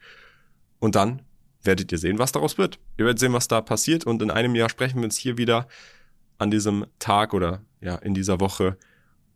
Und 0.79 0.95
dann 0.95 1.21
werdet 1.61 1.91
ihr 1.91 1.99
sehen, 1.99 2.17
was 2.17 2.31
daraus 2.31 2.57
wird. 2.57 2.79
Ihr 2.97 3.05
werdet 3.05 3.19
sehen, 3.19 3.33
was 3.33 3.47
da 3.47 3.61
passiert 3.61 4.05
und 4.05 4.21
in 4.23 4.31
einem 4.31 4.55
Jahr 4.55 4.69
sprechen 4.69 4.97
wir 4.97 5.05
uns 5.05 5.17
hier 5.17 5.37
wieder 5.37 5.67
an 6.39 6.49
diesem 6.49 6.85
Tag 6.97 7.33
oder 7.33 7.61
ja, 7.81 7.95
in 7.95 8.15
dieser 8.15 8.39
Woche. 8.39 8.77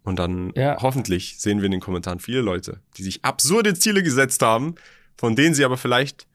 Und 0.03 0.17
dann 0.17 0.51
ja. 0.55 0.77
hoffentlich 0.81 1.39
sehen 1.39 1.59
wir 1.59 1.65
in 1.65 1.71
den 1.71 1.79
Kommentaren 1.79 2.19
viele 2.19 2.41
Leute, 2.41 2.81
die 2.97 3.03
sich 3.03 3.23
absurde 3.23 3.73
Ziele 3.73 4.03
gesetzt 4.03 4.41
haben, 4.41 4.75
von 5.15 5.35
denen 5.35 5.53
sie 5.53 5.63
aber 5.63 5.77
vielleicht 5.77 6.27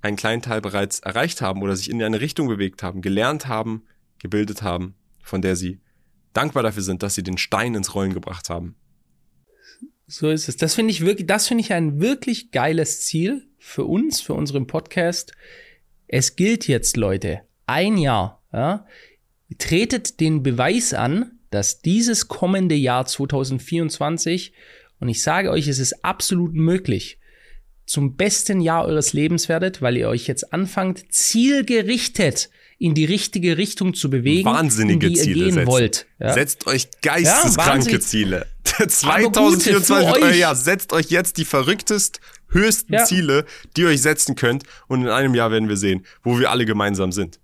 einen 0.00 0.16
kleinen 0.16 0.42
Teil 0.42 0.60
bereits 0.60 1.00
erreicht 1.00 1.42
haben 1.42 1.62
oder 1.62 1.76
sich 1.76 1.90
in 1.90 2.02
eine 2.02 2.20
Richtung 2.20 2.48
bewegt 2.48 2.82
haben, 2.82 3.02
gelernt 3.02 3.48
haben, 3.48 3.82
gebildet 4.18 4.62
haben, 4.62 4.94
von 5.22 5.42
der 5.42 5.56
sie 5.56 5.80
dankbar 6.32 6.62
dafür 6.62 6.82
sind, 6.82 7.02
dass 7.02 7.14
sie 7.14 7.22
den 7.22 7.38
Stein 7.38 7.74
ins 7.74 7.94
Rollen 7.94 8.14
gebracht 8.14 8.48
haben. 8.50 8.76
So 10.06 10.30
ist 10.30 10.48
es. 10.48 10.56
Das 10.56 10.74
finde 10.74 10.90
ich 10.90 11.04
wirklich, 11.04 11.26
das 11.26 11.48
finde 11.48 11.62
ich 11.62 11.72
ein 11.72 12.00
wirklich 12.00 12.50
geiles 12.50 13.02
Ziel 13.02 13.46
für 13.58 13.84
uns, 13.84 14.20
für 14.20 14.34
unseren 14.34 14.66
Podcast. 14.66 15.32
Es 16.06 16.36
gilt 16.36 16.66
jetzt, 16.66 16.96
Leute, 16.96 17.42
ein 17.66 17.96
Jahr. 17.96 18.42
Ja? 18.52 18.86
Tretet 19.56 20.20
den 20.20 20.42
Beweis 20.42 20.94
an, 20.94 21.32
dass 21.50 21.82
dieses 21.82 22.28
kommende 22.28 22.74
Jahr 22.74 23.06
2024, 23.06 24.52
und 25.00 25.08
ich 25.08 25.22
sage 25.22 25.50
euch, 25.50 25.68
es 25.68 25.78
ist 25.78 26.04
absolut 26.04 26.54
möglich, 26.54 27.18
zum 27.86 28.16
besten 28.16 28.60
Jahr 28.60 28.84
eures 28.86 29.12
Lebens 29.12 29.48
werdet, 29.48 29.82
weil 29.82 29.96
ihr 29.96 30.08
euch 30.08 30.26
jetzt 30.26 30.52
anfangt, 30.52 31.12
zielgerichtet 31.12 32.48
in 32.78 32.94
die 32.94 33.04
richtige 33.04 33.58
Richtung 33.58 33.94
zu 33.94 34.08
bewegen, 34.08 34.44
Wahnsinnige 34.44 35.06
in 35.06 35.12
die 35.12 35.20
Ziele 35.20 35.36
ihr 35.36 35.44
gehen 35.44 35.54
setzen. 35.54 35.66
wollt. 35.66 36.06
Ja? 36.18 36.32
Setzt 36.32 36.66
euch 36.66 36.88
geisteskranke 37.02 37.90
ja, 37.92 38.00
Ziele. 38.00 38.46
2024 38.64 40.22
euer 40.22 40.32
Jahr. 40.32 40.56
Setzt 40.56 40.92
euch 40.92 41.06
jetzt 41.10 41.36
die 41.36 41.44
verrücktest, 41.44 42.20
höchsten 42.48 42.94
ja. 42.94 43.04
Ziele, 43.04 43.44
die 43.76 43.82
ihr 43.82 43.88
euch 43.88 44.02
setzen 44.02 44.36
könnt. 44.36 44.64
Und 44.88 45.02
in 45.02 45.08
einem 45.08 45.34
Jahr 45.34 45.50
werden 45.50 45.68
wir 45.68 45.76
sehen, 45.76 46.06
wo 46.22 46.38
wir 46.38 46.50
alle 46.50 46.64
gemeinsam 46.64 47.12
sind 47.12 47.38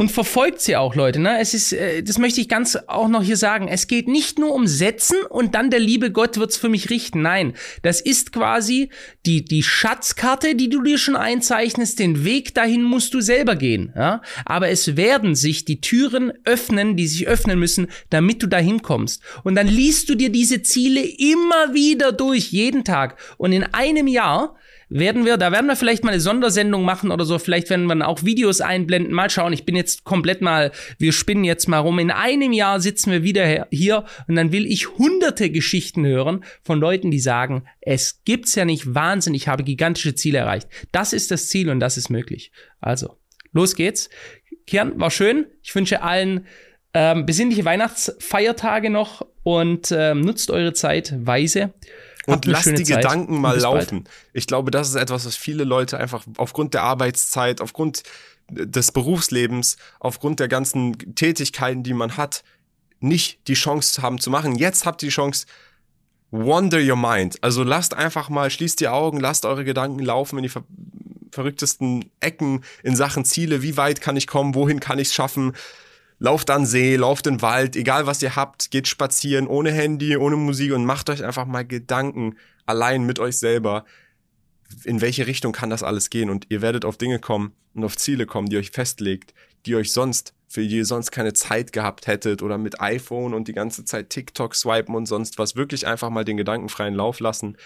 und 0.00 0.10
verfolgt 0.10 0.62
sie 0.62 0.76
auch, 0.76 0.94
Leute. 0.94 1.20
Ne? 1.20 1.38
Es 1.40 1.52
ist, 1.52 1.74
äh, 1.74 2.02
das 2.02 2.16
möchte 2.16 2.40
ich 2.40 2.48
ganz 2.48 2.74
auch 2.86 3.08
noch 3.08 3.22
hier 3.22 3.36
sagen. 3.36 3.68
Es 3.68 3.86
geht 3.86 4.08
nicht 4.08 4.38
nur 4.38 4.54
um 4.54 4.66
Setzen 4.66 5.18
und 5.28 5.54
dann 5.54 5.68
der 5.68 5.78
liebe 5.78 6.10
Gott 6.10 6.38
wird's 6.38 6.56
für 6.56 6.70
mich 6.70 6.88
richten. 6.88 7.20
Nein, 7.20 7.52
das 7.82 8.00
ist 8.00 8.32
quasi 8.32 8.88
die 9.26 9.44
die 9.44 9.62
Schatzkarte, 9.62 10.54
die 10.54 10.70
du 10.70 10.82
dir 10.82 10.96
schon 10.96 11.16
einzeichnest. 11.16 11.98
Den 11.98 12.24
Weg 12.24 12.54
dahin 12.54 12.82
musst 12.82 13.12
du 13.12 13.20
selber 13.20 13.56
gehen. 13.56 13.92
Ja? 13.94 14.22
Aber 14.46 14.70
es 14.70 14.96
werden 14.96 15.34
sich 15.34 15.66
die 15.66 15.82
Türen 15.82 16.32
öffnen, 16.46 16.96
die 16.96 17.06
sich 17.06 17.28
öffnen 17.28 17.58
müssen, 17.58 17.88
damit 18.08 18.42
du 18.42 18.46
dahin 18.46 18.80
kommst. 18.80 19.22
Und 19.44 19.54
dann 19.54 19.68
liest 19.68 20.08
du 20.08 20.14
dir 20.14 20.30
diese 20.30 20.62
Ziele 20.62 21.02
immer 21.02 21.74
wieder 21.74 22.12
durch, 22.12 22.52
jeden 22.52 22.84
Tag. 22.84 23.18
Und 23.36 23.52
in 23.52 23.64
einem 23.64 24.06
Jahr 24.06 24.56
werden 24.90 25.24
wir, 25.24 25.36
da 25.36 25.52
werden 25.52 25.68
wir 25.68 25.76
vielleicht 25.76 26.04
mal 26.04 26.10
eine 26.10 26.20
Sondersendung 26.20 26.84
machen 26.84 27.12
oder 27.12 27.24
so. 27.24 27.38
Vielleicht 27.38 27.70
werden 27.70 27.86
wir 27.86 28.06
auch 28.06 28.24
Videos 28.24 28.60
einblenden. 28.60 29.14
Mal 29.14 29.30
schauen. 29.30 29.52
Ich 29.52 29.64
bin 29.64 29.76
jetzt 29.76 30.04
komplett 30.04 30.42
mal, 30.42 30.72
wir 30.98 31.12
spinnen 31.12 31.44
jetzt 31.44 31.68
mal 31.68 31.78
rum. 31.78 31.98
In 31.98 32.10
einem 32.10 32.52
Jahr 32.52 32.80
sitzen 32.80 33.12
wir 33.12 33.22
wieder 33.22 33.68
hier 33.70 34.04
und 34.26 34.34
dann 34.34 34.52
will 34.52 34.66
ich 34.66 34.98
hunderte 34.98 35.50
Geschichten 35.50 36.04
hören 36.04 36.44
von 36.62 36.80
Leuten, 36.80 37.10
die 37.10 37.20
sagen, 37.20 37.64
es 37.80 38.22
gibt's 38.24 38.56
ja 38.56 38.64
nicht 38.64 38.94
Wahnsinn. 38.94 39.34
Ich 39.34 39.48
habe 39.48 39.62
gigantische 39.62 40.14
Ziele 40.14 40.38
erreicht. 40.38 40.68
Das 40.92 41.12
ist 41.12 41.30
das 41.30 41.48
Ziel 41.48 41.70
und 41.70 41.80
das 41.80 41.96
ist 41.96 42.10
möglich. 42.10 42.50
Also, 42.80 43.16
los 43.52 43.76
geht's. 43.76 44.10
Kian, 44.66 44.98
war 44.98 45.10
schön. 45.10 45.46
Ich 45.62 45.74
wünsche 45.74 46.02
allen 46.02 46.46
ähm, 46.94 47.26
besinnliche 47.26 47.64
Weihnachtsfeiertage 47.64 48.90
noch 48.90 49.26
und 49.44 49.92
ähm, 49.92 50.20
nutzt 50.20 50.50
eure 50.50 50.72
Zeit 50.72 51.14
weise. 51.16 51.72
Und 52.26 52.44
lasst 52.44 52.66
die 52.66 52.82
Zeit. 52.82 53.02
Gedanken 53.02 53.40
mal 53.40 53.58
laufen. 53.58 54.04
Bald. 54.04 54.16
Ich 54.32 54.46
glaube, 54.46 54.70
das 54.70 54.88
ist 54.88 54.94
etwas, 54.94 55.26
was 55.26 55.36
viele 55.36 55.64
Leute 55.64 55.98
einfach 55.98 56.24
aufgrund 56.36 56.74
der 56.74 56.82
Arbeitszeit, 56.82 57.60
aufgrund 57.60 58.02
des 58.50 58.92
Berufslebens, 58.92 59.76
aufgrund 60.00 60.40
der 60.40 60.48
ganzen 60.48 61.14
Tätigkeiten, 61.14 61.82
die 61.82 61.94
man 61.94 62.16
hat, 62.16 62.44
nicht 62.98 63.48
die 63.48 63.54
Chance 63.54 64.02
haben 64.02 64.18
zu 64.18 64.30
machen. 64.30 64.56
Jetzt 64.56 64.84
habt 64.84 65.02
ihr 65.02 65.08
die 65.08 65.14
Chance, 65.14 65.46
wonder 66.30 66.78
your 66.78 66.96
mind. 66.96 67.38
Also 67.42 67.62
lasst 67.62 67.94
einfach 67.94 68.28
mal, 68.28 68.50
schließt 68.50 68.80
die 68.80 68.88
Augen, 68.88 69.18
lasst 69.20 69.44
eure 69.44 69.64
Gedanken 69.64 70.00
laufen 70.00 70.38
in 70.38 70.42
die 70.42 70.48
ver 70.48 70.64
verrücktesten 71.32 72.10
Ecken 72.18 72.64
in 72.82 72.96
Sachen 72.96 73.24
Ziele. 73.24 73.62
Wie 73.62 73.76
weit 73.76 74.00
kann 74.00 74.16
ich 74.16 74.26
kommen? 74.26 74.56
Wohin 74.56 74.80
kann 74.80 74.98
ich 74.98 75.08
es 75.08 75.14
schaffen? 75.14 75.52
Lauft 76.20 76.50
an 76.50 76.66
See, 76.66 76.94
lauft 76.96 77.26
in 77.26 77.42
Wald, 77.42 77.74
egal 77.74 78.06
was 78.06 78.22
ihr 78.22 78.36
habt, 78.36 78.70
geht 78.70 78.86
spazieren, 78.86 79.48
ohne 79.48 79.72
Handy, 79.72 80.16
ohne 80.16 80.36
Musik 80.36 80.72
und 80.72 80.84
macht 80.84 81.10
euch 81.10 81.24
einfach 81.24 81.46
mal 81.46 81.66
Gedanken 81.66 82.36
allein 82.66 83.04
mit 83.04 83.18
euch 83.18 83.38
selber, 83.38 83.84
in 84.84 85.00
welche 85.00 85.26
Richtung 85.26 85.52
kann 85.52 85.70
das 85.70 85.82
alles 85.82 86.10
gehen? 86.10 86.30
Und 86.30 86.46
ihr 86.50 86.62
werdet 86.62 86.84
auf 86.84 86.96
Dinge 86.96 87.18
kommen 87.18 87.52
und 87.74 87.82
auf 87.82 87.96
Ziele 87.96 88.26
kommen, 88.26 88.48
die 88.48 88.58
euch 88.58 88.70
festlegt, 88.70 89.34
die 89.66 89.74
euch 89.74 89.92
sonst, 89.92 90.34
für 90.46 90.60
die 90.60 90.76
ihr 90.76 90.84
sonst 90.84 91.10
keine 91.10 91.32
Zeit 91.32 91.72
gehabt 91.72 92.06
hättet 92.06 92.42
oder 92.42 92.58
mit 92.58 92.80
iPhone 92.80 93.34
und 93.34 93.48
die 93.48 93.52
ganze 93.52 93.84
Zeit 93.84 94.10
TikTok 94.10 94.54
swipen 94.54 94.94
und 94.94 95.06
sonst 95.06 95.38
was, 95.38 95.56
wirklich 95.56 95.86
einfach 95.86 96.10
mal 96.10 96.24
den 96.24 96.36
gedankenfreien 96.36 96.94
Lauf 96.94 97.18
lassen 97.18 97.56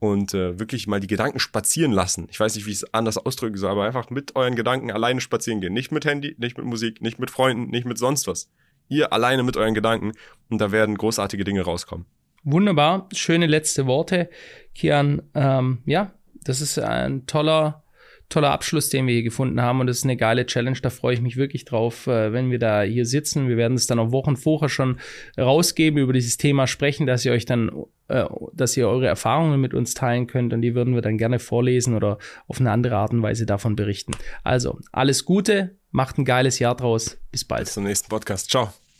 und 0.00 0.34
äh, 0.34 0.58
wirklich 0.58 0.86
mal 0.86 1.00
die 1.00 1.06
Gedanken 1.06 1.40
spazieren 1.40 1.92
lassen. 1.92 2.28
Ich 2.30 2.38
weiß 2.38 2.54
nicht, 2.54 2.66
wie 2.66 2.70
ich 2.70 2.78
es 2.78 2.94
anders 2.94 3.18
ausdrücken 3.18 3.56
soll, 3.56 3.70
aber 3.70 3.84
einfach 3.84 4.10
mit 4.10 4.36
euren 4.36 4.56
Gedanken 4.56 4.90
alleine 4.90 5.20
spazieren 5.20 5.60
gehen. 5.60 5.72
Nicht 5.72 5.92
mit 5.92 6.04
Handy, 6.04 6.36
nicht 6.38 6.56
mit 6.56 6.66
Musik, 6.66 7.00
nicht 7.02 7.18
mit 7.18 7.30
Freunden, 7.30 7.70
nicht 7.70 7.86
mit 7.86 7.98
sonst 7.98 8.26
was. 8.26 8.50
Ihr 8.88 9.12
alleine 9.12 9.42
mit 9.42 9.56
euren 9.56 9.74
Gedanken 9.74 10.12
und 10.48 10.60
da 10.60 10.72
werden 10.72 10.96
großartige 10.96 11.44
Dinge 11.44 11.62
rauskommen. 11.62 12.06
Wunderbar, 12.44 13.08
schöne 13.12 13.46
letzte 13.46 13.86
Worte, 13.86 14.30
Kian. 14.74 15.22
Ähm, 15.34 15.78
ja, 15.84 16.12
das 16.44 16.60
ist 16.60 16.78
ein 16.78 17.26
toller 17.26 17.82
toller 18.28 18.50
Abschluss, 18.50 18.90
den 18.90 19.06
wir 19.06 19.14
hier 19.14 19.22
gefunden 19.22 19.60
haben. 19.60 19.80
Und 19.80 19.86
das 19.86 19.98
ist 19.98 20.04
eine 20.04 20.16
geile 20.16 20.46
Challenge. 20.46 20.78
Da 20.82 20.90
freue 20.90 21.14
ich 21.14 21.20
mich 21.20 21.36
wirklich 21.36 21.64
drauf, 21.64 22.06
äh, 22.06 22.32
wenn 22.32 22.50
wir 22.50 22.58
da 22.58 22.82
hier 22.82 23.06
sitzen. 23.06 23.48
Wir 23.48 23.56
werden 23.56 23.74
es 23.74 23.86
dann 23.86 23.98
auch 23.98 24.12
Wochen 24.12 24.36
vorher 24.36 24.68
schon 24.68 24.98
rausgeben, 25.38 25.98
über 25.98 26.12
dieses 26.12 26.36
Thema 26.36 26.66
sprechen, 26.66 27.06
dass 27.06 27.24
ihr 27.24 27.32
euch 27.32 27.46
dann, 27.46 27.70
dass 28.08 28.76
ihr 28.76 28.88
eure 28.88 29.06
Erfahrungen 29.06 29.60
mit 29.60 29.74
uns 29.74 29.94
teilen 29.94 30.26
könnt. 30.26 30.52
Und 30.52 30.62
die 30.62 30.74
würden 30.74 30.94
wir 30.94 31.02
dann 31.02 31.18
gerne 31.18 31.38
vorlesen 31.38 31.94
oder 31.94 32.18
auf 32.46 32.60
eine 32.60 32.70
andere 32.70 32.96
Art 32.96 33.12
und 33.12 33.22
Weise 33.22 33.46
davon 33.46 33.76
berichten. 33.76 34.12
Also, 34.44 34.78
alles 34.92 35.24
Gute, 35.24 35.76
macht 35.90 36.18
ein 36.18 36.24
geiles 36.24 36.58
Jahr 36.58 36.74
draus. 36.74 37.18
Bis 37.30 37.44
bald. 37.44 37.64
Bis 37.64 37.74
zum 37.74 37.84
nächsten 37.84 38.08
Podcast. 38.08 38.50
Ciao. 38.50 38.72